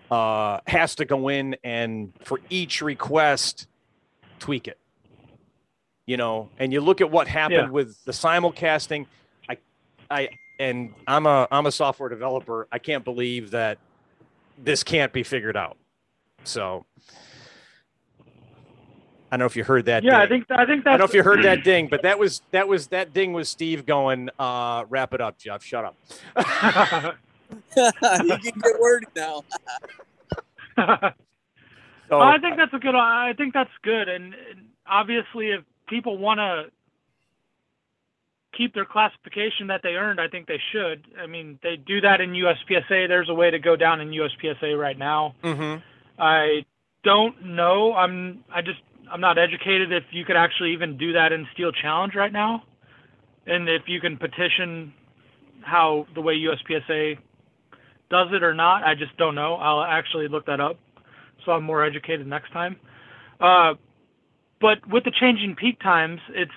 [0.10, 3.68] uh has to go in and for each request
[4.40, 4.78] tweak it.
[6.06, 7.70] You know and you look at what happened Yeah.
[7.70, 9.06] with the simulcasting.
[9.50, 9.58] I
[10.10, 12.68] i and i'm a i'm a software developer.
[12.72, 13.78] I can't believe that
[14.58, 15.78] this can't be figured out.
[16.44, 16.86] So
[19.32, 20.04] I don't know if you heard that.
[20.04, 20.44] Yeah, I ding.
[20.46, 20.90] think I think that.
[20.90, 23.32] I don't know if you heard that ding, but that was that was that ding
[23.32, 25.64] was Steve going, uh, wrap it up, Jeff.
[25.64, 25.96] Shut up.
[27.78, 29.44] you can get wordy now.
[32.10, 32.94] So, I think that's a good.
[32.94, 36.66] I think that's good, and, and obviously, if people want to
[38.58, 41.06] keep their classification that they earned, I think they should.
[41.18, 43.08] I mean, they do that in USPSA.
[43.08, 45.36] There's a way to go down in USPSA right now.
[45.42, 45.82] Mhm.
[46.20, 46.66] I
[47.06, 47.94] don't know.
[47.94, 48.44] I'm.
[48.54, 48.82] I just.
[49.12, 52.64] I'm not educated if you could actually even do that in Steel Challenge right now,
[53.46, 54.94] and if you can petition
[55.62, 57.18] how the way USPSA
[58.10, 58.84] does it or not.
[58.84, 59.56] I just don't know.
[59.56, 60.78] I'll actually look that up,
[61.46, 62.76] so I'm more educated next time.
[63.40, 63.74] Uh,
[64.60, 66.52] but with the changing peak times, it's.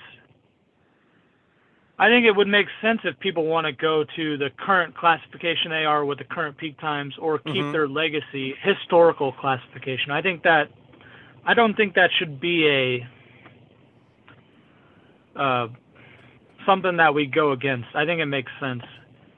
[1.96, 5.70] I think it would make sense if people want to go to the current classification
[5.70, 7.72] they are with the current peak times, or keep Mhm.
[7.72, 10.10] their legacy historical classification.
[10.10, 10.70] I think that.
[11.46, 12.66] I don't think that should be
[15.36, 15.38] a.
[15.38, 15.68] Uh,
[16.64, 17.88] something that we go against.
[17.94, 18.82] I think it makes sense.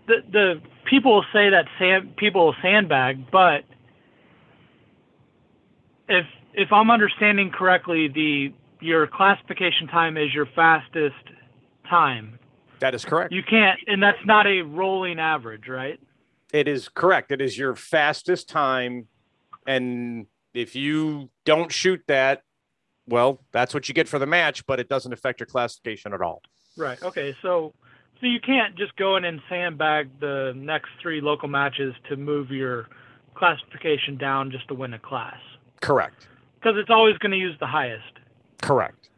[0.06, 3.64] The the people say that sand people sandbag, but
[6.08, 11.14] if if I'm understanding correctly, the your classification time is your fastest
[11.88, 12.38] time.
[12.80, 13.32] that is correct.
[13.32, 15.98] You can't, and that's not a rolling average, right?
[16.52, 17.32] It is correct.
[17.32, 19.08] It is your fastest time,
[19.66, 20.26] and
[20.56, 22.42] if you don't shoot that,
[23.06, 24.66] well, that's what you get for the match.
[24.66, 26.42] But it doesn't affect your classification at all.
[26.76, 27.00] Right.
[27.02, 27.36] Okay.
[27.42, 27.72] So
[28.20, 32.50] so you can't just go in and sandbag the next three local matches to move
[32.50, 32.88] your
[33.34, 35.36] classification down just to win a class
[35.82, 36.26] Correct.
[36.54, 38.04] because it's always going to use the highest.
[38.62, 39.10] Correct.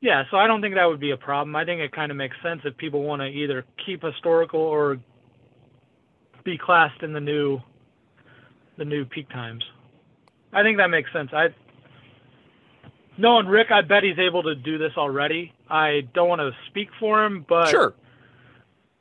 [0.00, 1.54] Yeah, so I don't think that would be a problem.
[1.56, 4.98] I think it kind of makes sense if people want to either keep historical or
[6.44, 7.60] be classed in the new
[8.78, 9.64] the new peak times.
[10.56, 11.30] I think that makes sense.
[11.34, 11.48] I
[13.18, 15.52] knowing Rick, I bet he's able to do this already.
[15.68, 17.94] I don't want to speak for him, but sure.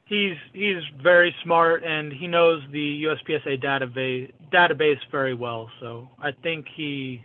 [0.04, 5.70] he's he's very smart and he knows the USPSA database database very well.
[5.80, 7.24] So I think he,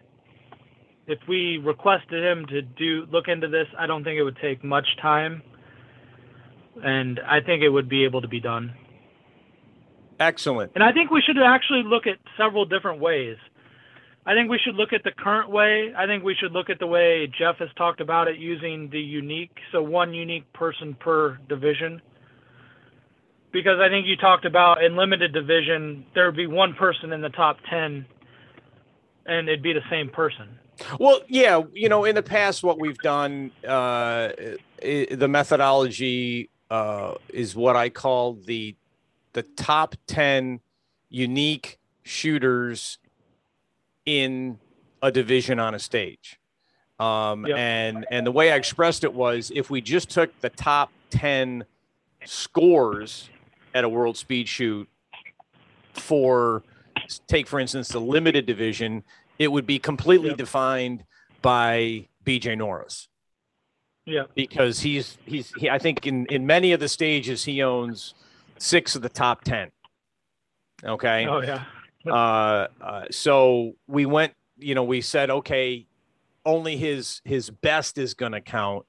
[1.08, 4.62] if we requested him to do look into this, I don't think it would take
[4.62, 5.42] much time,
[6.84, 8.74] and I think it would be able to be done.
[10.20, 10.70] Excellent.
[10.76, 13.38] And I think we should actually look at several different ways.
[14.26, 15.92] I think we should look at the current way.
[15.96, 19.00] I think we should look at the way Jeff has talked about it using the
[19.00, 22.02] unique, so one unique person per division.
[23.52, 27.20] Because I think you talked about in limited division, there would be one person in
[27.20, 28.06] the top 10
[29.26, 30.58] and it'd be the same person.
[30.98, 34.30] Well, yeah, you know, in the past, what we've done, uh,
[34.80, 38.76] the methodology uh, is what I call the
[39.32, 40.60] the top ten
[41.08, 42.98] unique shooters
[44.06, 44.58] in
[45.02, 46.38] a division on a stage.
[46.98, 47.56] Um, Yep.
[47.58, 51.64] And and the way I expressed it was, if we just took the top ten
[52.24, 53.30] scores
[53.74, 54.88] at a world speed shoot
[55.94, 56.62] for,
[57.26, 59.02] take for instance, the limited division,
[59.38, 60.38] it would be completely Yep.
[60.38, 61.04] defined
[61.40, 63.08] by BJ Norris
[64.04, 64.24] Yeah.
[64.34, 68.14] because he's he's he, I think in in many of the stages he owns
[68.58, 69.70] six of the top ten.
[70.84, 71.26] Okay.
[71.26, 71.64] Oh, yeah.
[72.06, 75.86] Uh, uh, so we went, you know, we said, okay,
[76.44, 78.86] only his his best is going to count.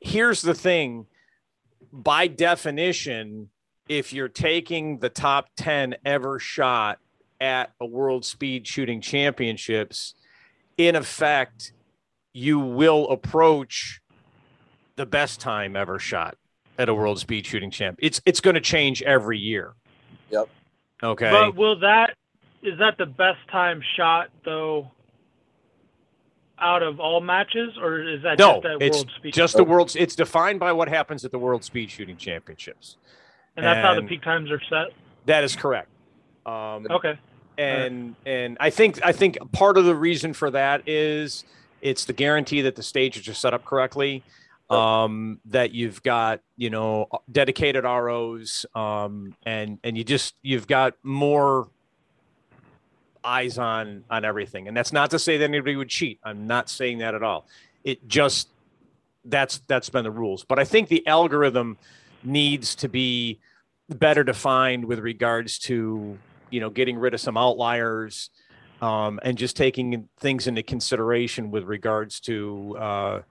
[0.00, 1.06] Here's the thing:
[1.92, 3.50] by definition,
[3.88, 6.98] if you're taking the top ten ever shot
[7.40, 10.14] at a World Speed Shooting Championships,
[10.78, 11.72] in effect,
[12.32, 14.00] you will approach
[14.96, 16.36] the best time ever shot
[16.78, 17.98] at a World Speed Shooting Champ.
[18.02, 19.74] It's it's going to change every year.
[20.30, 20.48] Yep.
[21.02, 21.30] Okay.
[21.30, 22.14] But will that,
[22.62, 24.90] is that the best time shot, though,
[26.58, 29.34] out of all matches, or is that No, just it's World Speed?
[29.34, 29.94] just the world's.
[29.96, 32.96] It's defined by what happens at the World Speed Shooting Championships.
[33.56, 34.92] and that's how the peak times are set?
[35.26, 35.88] That is correct.
[36.46, 37.18] Um, Okay.
[37.58, 41.44] and and I think I think part of the reason for that is
[41.82, 44.22] it's the guarantee that the stages are set up correctly,
[44.70, 50.94] um, that you've got you know dedicated ROs, um, and and you just you've got
[51.02, 51.68] more
[53.24, 54.68] eyes on on everything.
[54.68, 56.20] And that's not to say that anybody would cheat.
[56.24, 57.46] I'm not saying that at all.
[57.84, 58.48] It just
[59.24, 60.44] that's that's been the rules.
[60.44, 61.76] But I think the algorithm
[62.22, 63.38] needs to be
[63.88, 66.18] better defined with regards to
[66.50, 68.30] you know getting rid of some outliers
[68.80, 73.22] um, and just taking things into consideration with regards to uh,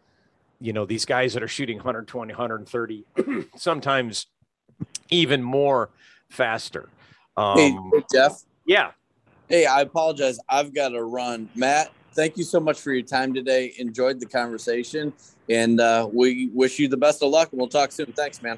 [0.60, 3.06] you know these guys that are shooting 120 130
[3.56, 4.28] sometimes
[5.10, 5.90] even more
[6.30, 6.90] faster
[7.38, 8.42] um, Hey, hey, Jeff.
[8.66, 8.92] yeah
[9.48, 10.40] Hey, I apologize.
[10.50, 11.50] I've got to run.
[11.56, 13.74] Matt, thank you so much for your time today.
[13.78, 15.14] Enjoyed the conversation,
[15.48, 17.52] and uh, we wish you the best of luck.
[17.52, 18.08] And we'll talk soon.
[18.14, 18.58] Thanks, man.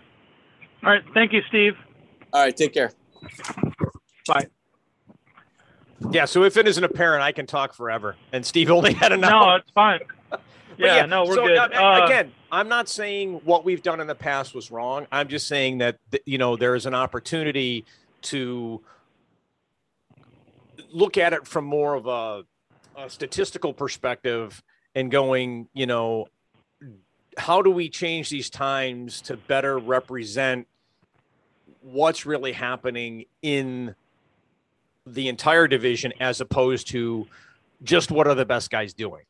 [0.85, 1.03] All right.
[1.13, 1.73] Thank you, Steve.
[2.31, 2.93] All right, take care.
[4.25, 4.47] Bye.
[6.11, 9.31] yeah so if it isn't apparent i can talk forever and steve only had enough
[9.31, 9.99] No, it's fine.
[10.77, 11.57] But Yeah, no, we're so, good.
[11.57, 15.07] uh, Uh, again, I'm not saying what we've done in the past was wrong.
[15.11, 17.85] I'm just saying that you know there is an opportunity
[18.23, 18.81] to
[20.91, 22.43] look at it from more of a,
[22.95, 24.61] a statistical perspective
[24.95, 26.27] and going, you know,
[27.37, 30.67] how do we change these times to better represent
[31.81, 33.95] what's really happening in
[35.05, 37.27] the entire division as opposed to
[37.83, 39.23] just what are the best guys doing?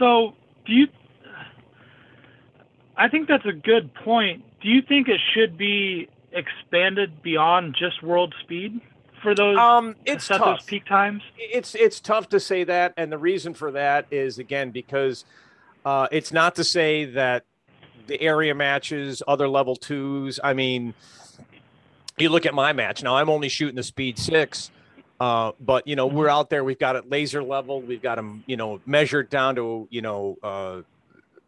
[0.00, 0.32] So,
[0.66, 0.88] do you?
[2.96, 4.42] I think that's a good point.
[4.60, 8.80] Do you think it should be expanded beyond just world speed
[9.22, 10.40] for those Um, it's tough.
[10.40, 11.22] those peak times?
[11.36, 15.24] It's it's tough to say that, and the reason for that is again because
[15.84, 17.44] uh, it's not to say that
[18.06, 20.40] the area matches, other level twos.
[20.42, 20.94] I mean,
[22.18, 23.16] you look at my match now.
[23.16, 24.70] I'm only shooting the speed six,
[25.20, 26.64] uh, but you know we're out there.
[26.64, 27.80] We've got it laser level.
[27.82, 30.80] We've got them, you know, measured down to you know uh,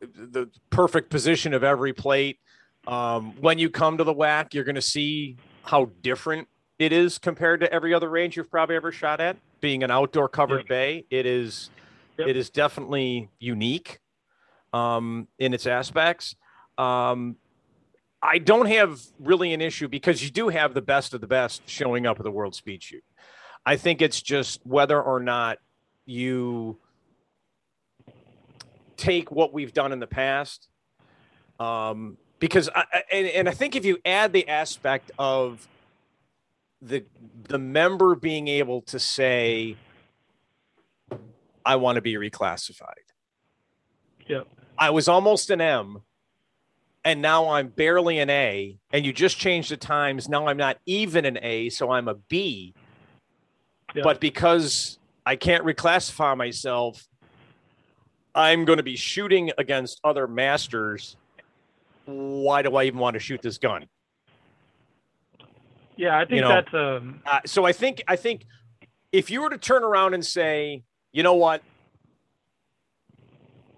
[0.01, 2.39] the perfect position of every plate.
[2.87, 7.19] Um, when you come to the whack, you're going to see how different it is
[7.19, 9.37] compared to every other range you've probably ever shot at.
[9.61, 11.71] Being an outdoor covered bay, it is
[12.19, 12.29] Yep.
[12.29, 13.99] it is definitely unique
[14.73, 16.37] um, in its aspects.
[16.77, 17.37] Um,
[18.23, 21.63] I don't have really an issue because you do have the best of the best
[21.67, 23.03] showing up at the World Speed Shoot.
[23.65, 25.59] I think it's just whether or not
[26.05, 26.79] you
[28.97, 30.69] take what we've done in the past.
[31.61, 35.67] Um, because I, and, and I think if you add the aspect of
[36.81, 37.05] the
[37.49, 39.77] the member being able to say,
[41.65, 43.13] I want to be reclassified.
[44.27, 44.49] Yep.
[44.77, 46.03] I was almost an M
[47.05, 50.29] and now I'm barely an A, and you just changed the times.
[50.29, 52.75] Now I'm not even an A, so I'm a B.
[53.95, 57.07] But because I can't reclassify myself,
[58.35, 61.17] I'm going to be shooting against other masters.
[62.07, 63.87] Why do I even want to shoot this gun?
[65.97, 67.21] Yeah, I think know, that's um.
[67.27, 68.47] Uh, so I think I think
[69.13, 70.83] if you were to turn around and say,
[71.13, 71.63] you know what,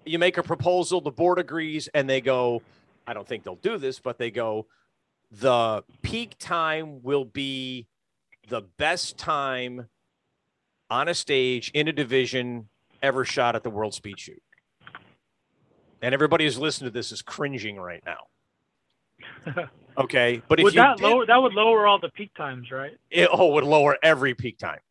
[0.05, 2.61] you make a proposal, the board agrees, and they go,
[3.05, 4.67] I don't think they'll do this, but they go,
[5.31, 7.87] the peak time will be
[8.47, 9.87] the best time
[10.89, 12.69] on a stage in a division
[13.01, 14.41] ever shot at the World Speed Shoot.
[16.01, 19.65] And everybody who's listening to this is cringing right now.
[19.97, 22.69] Okay, but if would you that did- lower that would lower all the peak times,
[22.69, 22.97] right?
[23.09, 24.81] it, oh, would lower every peak time.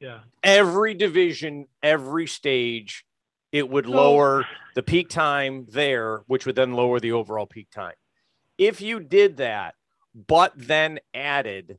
[0.00, 0.18] Yeah.
[0.44, 3.06] every division, every stage,
[3.52, 7.70] it would So- lower the peak time there, which would then lower the overall peak
[7.70, 7.94] time.
[8.58, 9.76] If you did that,
[10.14, 11.78] but then added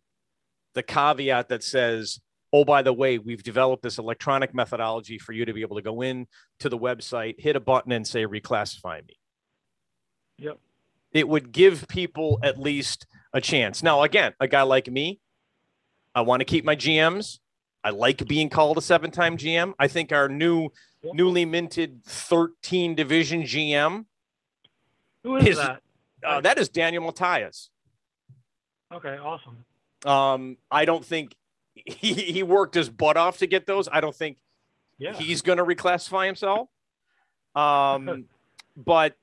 [0.74, 2.20] the caveat that says,
[2.54, 5.82] oh, by the way, we've developed this electronic methodology for you to be able to
[5.82, 6.28] go in
[6.60, 9.16] to the website, hit a button, and say, reclassify me.
[10.38, 10.60] Yep.
[11.12, 13.82] It would give people at least a chance.
[13.82, 15.20] Now, again, a guy like me,
[16.14, 17.40] I want to keep my GMs.
[17.84, 19.74] I like being called a seven time GM.
[19.80, 20.70] I think our new,
[21.02, 21.16] Yep.
[21.16, 24.06] newly minted 13 division GM,
[25.24, 25.82] Who is His- that?
[26.24, 27.70] uh, that is Daniel Matias.
[28.94, 29.66] Okay, awesome.
[30.06, 31.36] Um, I don't think
[31.76, 33.88] he, he worked his butt off to get those.
[33.92, 34.38] I don't think
[34.98, 35.14] Yeah.
[35.14, 36.70] he's going to reclassify himself.
[37.56, 38.26] Um,
[38.76, 39.16] but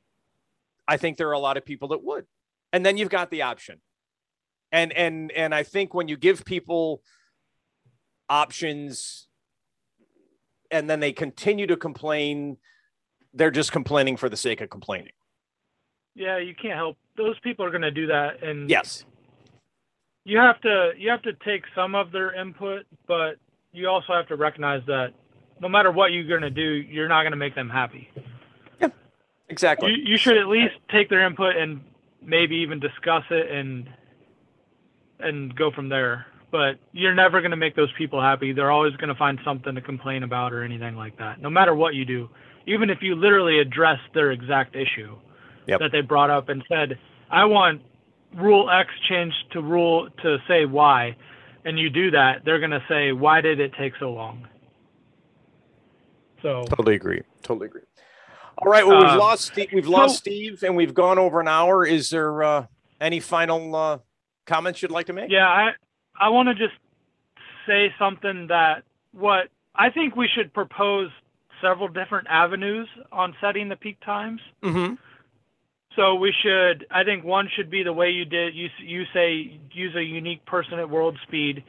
[0.86, 2.26] I think there are a lot of people that would.
[2.72, 3.80] And then you've got the option.
[4.70, 7.02] And and and I think when you give people
[8.28, 9.26] options
[10.70, 12.56] and then they continue to complain,
[13.34, 15.12] they're just complaining for the sake of complaining.
[16.14, 16.96] yeah, you can't help.
[17.16, 19.04] Those people are going to do that, and Yes.
[20.24, 23.36] You have to you have to take some of their input, but
[23.72, 25.12] you also have to recognize that
[25.60, 28.10] no matter what you're going to do, you're not going to make them happy.
[28.80, 28.94] Yep,
[29.48, 29.90] Exactly.
[29.92, 31.82] You, you should at least take their input and
[32.22, 33.88] maybe even discuss it and
[35.18, 36.26] and go from there.
[36.50, 38.52] But you're never going to make those people happy.
[38.52, 41.40] They're always going to find something to complain about or anything like that.
[41.40, 42.28] No matter what you do,
[42.66, 45.16] even if you literally address their exact issue
[45.66, 45.80] Yep.
[45.80, 46.98] that they brought up and said,
[47.30, 47.82] "I want
[48.34, 51.16] rule X changed to rule to say Y,"
[51.64, 54.46] and you do that, they're going to say, "Why did it take so long?"
[56.42, 57.22] So Totally agree.
[57.42, 57.82] Totally agree.
[58.58, 58.86] All right.
[58.86, 59.68] Well, we've Uh, lost Steve.
[59.72, 61.84] We've lost so- Steve, and we've gone over an hour.
[61.84, 62.66] Is there uh,
[63.00, 63.98] any final uh,
[64.46, 65.30] comments you'd like to make?
[65.30, 65.72] Yeah, I
[66.18, 66.74] I want to just
[67.66, 71.10] say something that what I think we should propose
[71.60, 74.40] several different avenues on setting the peak times.
[74.62, 74.94] Mm-hmm.
[75.96, 79.60] So we should I think one should be the way you did you you say
[79.72, 81.64] use a unique person at world speed.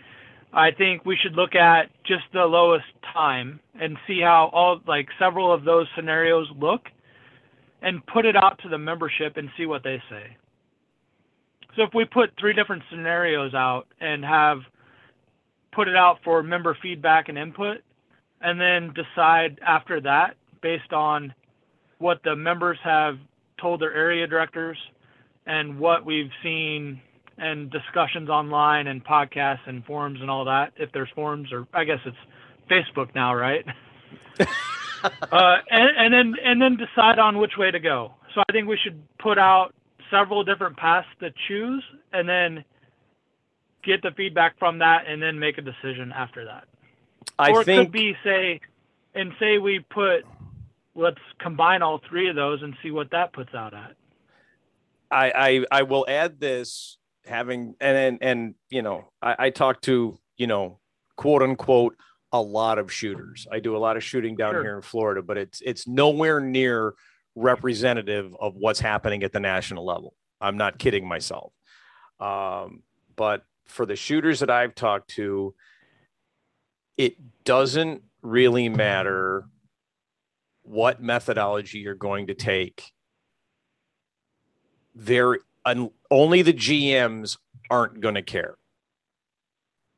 [0.53, 5.07] I think we should look at just the lowest time and see how all like
[5.17, 6.81] several of those scenarios look
[7.81, 10.37] and put it out to the membership and see what they say.
[11.75, 14.59] So if we put three different scenarios out and have
[15.71, 17.77] put it out for member feedback and input,
[18.41, 21.33] and then decide after that based on
[21.99, 23.15] what the members have
[23.61, 24.77] told their area directors
[25.45, 27.01] and what we've seen
[27.37, 30.73] and discussions online and podcasts and forums and all that.
[30.77, 32.17] If there's forums, or I guess it's
[32.69, 33.65] Facebook now, right?
[34.39, 38.13] uh, and, and then and then decide on which way to go.
[38.35, 39.73] So I think we should put out
[40.09, 41.83] several different paths to choose,
[42.13, 42.63] and then
[43.83, 46.65] get the feedback from that, and then make a decision after that.
[47.39, 48.59] I or it think could be say,
[49.15, 50.25] and say we put,
[50.95, 53.95] let's combine all three of those and see what that puts out at.
[55.09, 59.81] I, I I will add this having and and, and you know I, I talk
[59.81, 60.79] to you know
[61.17, 61.95] quote unquote
[62.31, 63.45] a lot of shooters.
[63.51, 64.63] I do a lot of shooting down Sure.
[64.63, 66.93] here in Florida, but it's it's nowhere near
[67.35, 70.15] representative of what's happening at the national level.
[70.39, 71.53] I'm not kidding myself.
[72.19, 72.83] Um,
[73.15, 75.53] but for the shooters that I've talked to,
[76.97, 79.45] it doesn't really matter
[80.71, 82.93] what methodology you're going to take
[84.95, 87.37] there un, only the GMs
[87.69, 88.55] aren't going to care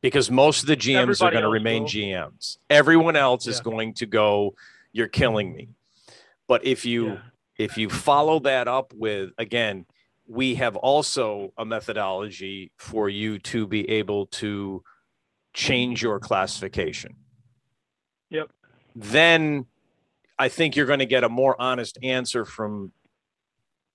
[0.02, 1.90] because most of the GMs are going to remain will.
[1.90, 2.58] GMs.
[2.72, 4.56] Everyone else is going to go,
[4.92, 5.70] "You're killing me."
[6.48, 7.22] But if you Yeah.
[7.60, 9.86] if you follow that up with again,
[10.26, 14.84] we have also a methodology for you to be able to
[15.54, 17.16] change your classification.
[18.32, 18.52] Yep.
[18.96, 19.68] Then
[20.44, 22.92] I think you're going to get a more honest answer from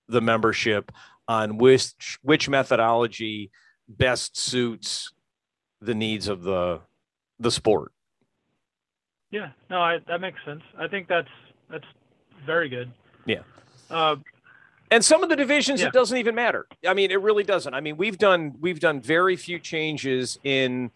[0.07, 0.91] the membership
[1.27, 3.51] on which which methodology
[3.87, 5.13] best suits
[5.79, 6.81] the needs of the
[7.39, 7.91] the sport.
[9.29, 10.63] Yeah, no, I, that makes sense.
[10.75, 11.29] I think that's
[11.69, 11.85] that's
[12.47, 12.91] very good.
[13.27, 13.43] Yeah.
[13.91, 14.15] Uh,
[14.89, 15.89] And some of the divisions, Yeah.
[15.89, 16.65] it doesn't even matter.
[16.87, 17.75] I mean, it really doesn't.
[17.75, 20.89] I mean, we've done we've done very few changes in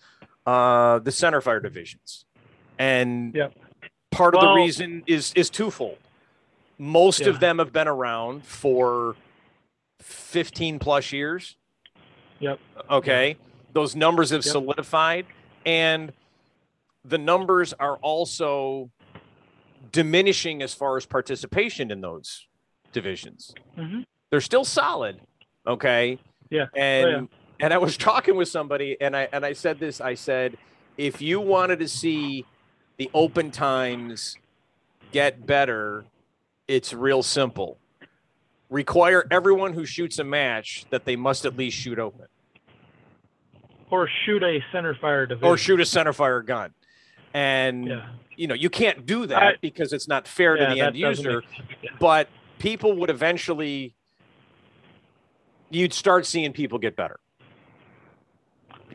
[0.48, 2.26] uh, the center fire divisions,
[2.80, 3.54] and Yep.
[4.14, 5.98] Part of the reason is is twofold.
[6.78, 7.30] Most Yeah.
[7.30, 9.16] of them have been around for
[10.00, 11.56] fifteen plus years.
[12.40, 12.60] Yep.
[12.90, 13.38] Okay,
[13.74, 14.52] those numbers have Yep.
[14.52, 15.26] solidified,
[15.66, 16.12] and
[17.06, 18.90] the numbers are also
[19.92, 22.48] diminishing as far as participation in those
[22.94, 24.06] divisions mhm.
[24.30, 25.20] they're still solid
[25.68, 26.18] okay
[26.50, 26.68] Yeah.
[26.76, 27.26] and Oh, yeah.
[27.60, 30.58] and i was talking with somebody and i and i said this i said
[30.98, 32.46] if you wanted to see
[32.98, 34.38] the open times
[35.12, 36.06] get better
[36.68, 37.78] it's real simple
[38.70, 42.26] require everyone who shoots a match that they must at least shoot open
[43.92, 45.48] Or shoot a center fire division.
[45.48, 46.74] or shoot a center fire gun
[47.34, 48.10] and Yeah.
[48.36, 50.96] you know you can't do that I- because it's not fair yeah, to the end
[50.98, 51.44] user.
[51.82, 51.92] Yeah.
[52.00, 52.28] but
[52.60, 53.94] people would eventually
[55.70, 57.20] you'd start seeing people get better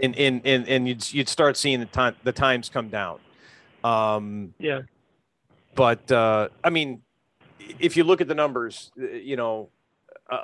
[0.03, 3.19] and in in and you'd you'd start seeing the time the times come down
[3.85, 4.83] um Yeah.
[5.75, 7.03] but uh i mean
[7.79, 9.71] if you look at the numbers uh, you know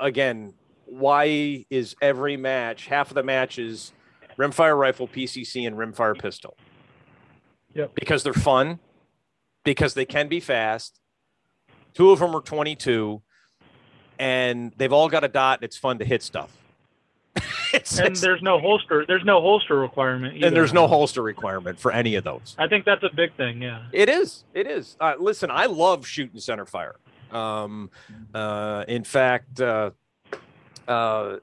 [0.01, 0.55] again
[0.87, 3.93] why is every match half of the matches
[4.39, 6.57] rimfire rifle pcc and rimfire pistol
[7.75, 7.95] Yep.
[7.95, 8.79] because they're fun
[9.65, 11.01] because they can be fast
[11.95, 13.21] two of them are 22
[14.19, 16.57] and they've all got a dot and it's fun to hit stuff
[17.75, 19.05] it's, And it's- there's no holster.
[19.07, 20.37] There's no holster requirement.
[20.37, 20.47] Either.
[20.49, 23.63] and there's no holster requirement for any of those I think that's a big thing.
[23.63, 23.85] Yeah.
[23.93, 24.45] it is.
[24.55, 24.97] It is.
[25.01, 26.97] Uh, listen, I love shooting center fire.
[27.33, 27.91] Um,
[28.35, 29.91] uh, in fact, uh,
[30.87, 31.39] uh,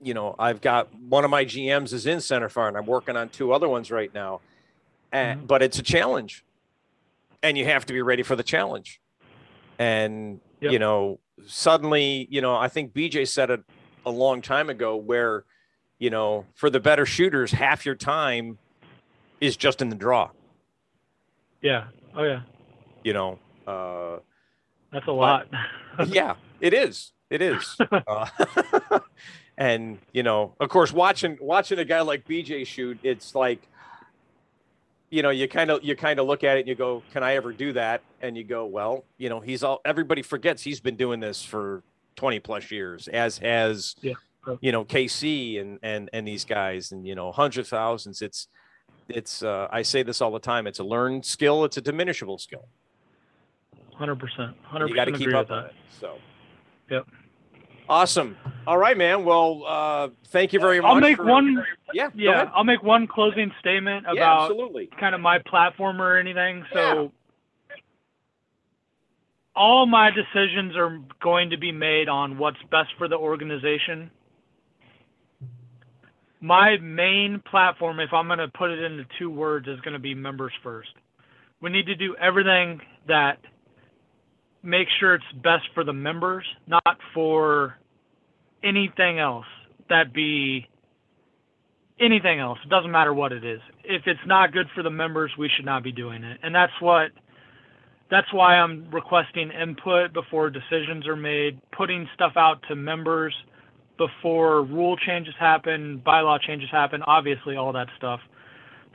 [0.00, 3.16] you know, I've got one of my GMs is in center fire, and I'm working
[3.16, 4.40] on two other ones right now.
[5.10, 5.46] And, Mhm.
[5.48, 6.44] But it's a challenge,
[7.42, 9.00] and you have to be ready for the challenge.
[9.78, 10.72] And Yep.
[10.72, 13.60] you know, suddenly, you know, I think BJ said it
[14.08, 15.44] a long time ago, where
[15.98, 18.58] you know, for the better shooters, half your time
[19.40, 20.30] is just in the draw.
[21.60, 21.84] Yeah.
[22.14, 22.42] Oh yeah.
[23.04, 24.18] You know, uh,
[24.92, 25.48] That's a lot.
[26.06, 27.12] yeah, it is.
[27.30, 27.76] It is.
[27.90, 28.28] uh,
[29.58, 33.60] and you know, of course, watching watching a guy like BJ shoot, it's like,
[35.10, 37.22] you know, you kind of you kind of look at it and you go, "Can
[37.22, 39.80] I ever do that?" And you go, "Well, you know, he's all.
[39.84, 41.82] Everybody forgets he's been doing this for
[42.18, 44.14] twenty plus years, as has Yeah.
[44.60, 48.20] you know KC and and and these guys, and you know, hundred thousands.
[48.20, 48.48] It's
[49.08, 49.42] it's.
[49.42, 50.66] Uh, I say this all the time.
[50.66, 51.64] It's a learned skill.
[51.64, 52.66] It's a diminishable skill.
[53.94, 54.54] Hundred percent.
[54.64, 55.66] Hundred you got to keep up with with that.
[55.70, 55.74] it.
[56.00, 56.18] So.
[56.90, 57.06] Yep.
[57.88, 58.36] Awesome.
[58.66, 59.24] All right, man.
[59.24, 60.88] Well, uh, thank you very much.
[60.90, 61.64] I'll make for- one.
[61.94, 62.10] Yeah.
[62.14, 62.50] Yeah.
[62.54, 64.90] I'll make one closing statement Yeah, about absolutely.
[65.00, 66.64] kind of my platform or anything.
[66.72, 67.12] So
[69.58, 74.10] all my decisions are going to be made on what's best for the organization.
[76.40, 79.98] My main platform, if I'm going to put it into two words, is going to
[79.98, 80.90] be members first.
[81.60, 83.38] We need to do everything that
[84.62, 87.74] makes sure it's best for the members, not for
[88.62, 89.46] anything else
[89.88, 90.68] that be
[92.00, 92.58] anything else.
[92.64, 93.60] It doesn't matter what it is.
[93.82, 96.38] If it's not good for the members, we should not be doing it.
[96.44, 97.10] And that's what
[98.10, 103.34] that's why I'm requesting input before decisions are made, putting stuff out to members
[103.98, 108.20] before rule changes happen, bylaw changes happen, obviously all that stuff.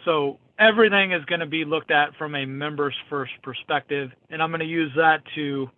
[0.05, 4.49] So everything is going to be looked at from a members first perspective, and I'm
[4.49, 5.69] going to use that to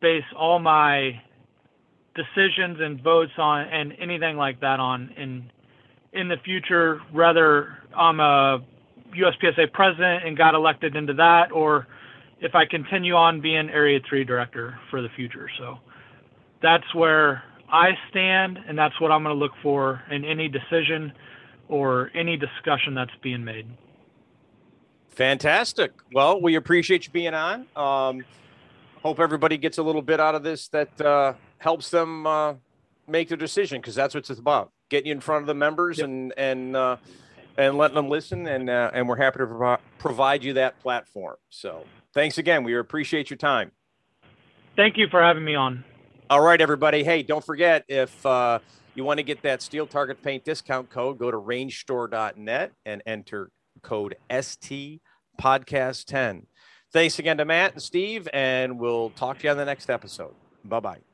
[0.00, 1.20] base all my
[2.14, 5.50] decisions and votes on and anything like that on in
[6.12, 8.62] in the future, whether I'm a
[9.16, 11.86] USPSA president and got elected into that, or
[12.42, 15.48] if I continue on being Area 3 director for the future.
[15.58, 15.78] So
[16.60, 21.12] that's where I stand, and that's what I'm going to look for in any decision
[21.68, 23.66] or any discussion that's being made.
[25.08, 25.92] Fantastic.
[26.12, 27.66] Well, we appreciate you being on.
[27.76, 28.24] Um,
[29.02, 32.54] hope everybody gets a little bit out of this that uh, helps them uh,
[33.06, 34.72] make their decision because that's what it's about.
[34.88, 36.06] Getting you in front of the members Yep.
[36.06, 36.96] and and uh,
[37.56, 41.36] and letting them listen, and uh, and we're happy to provi- provide you that platform.
[41.48, 41.84] So
[42.14, 42.64] thanks again.
[42.64, 43.72] We appreciate your time.
[44.76, 45.84] Thank you for having me on.
[46.30, 47.04] All right, everybody.
[47.04, 48.58] Hey, don't forget if uh,
[48.94, 53.50] you want to get that steel target paint discount code, go to rangestore.net and enter
[53.82, 55.00] code ST
[55.40, 56.46] podcast 10.
[56.92, 60.34] Thanks again to Matt and Steve, and we'll talk to you on the next episode.
[60.64, 61.11] Bye bye.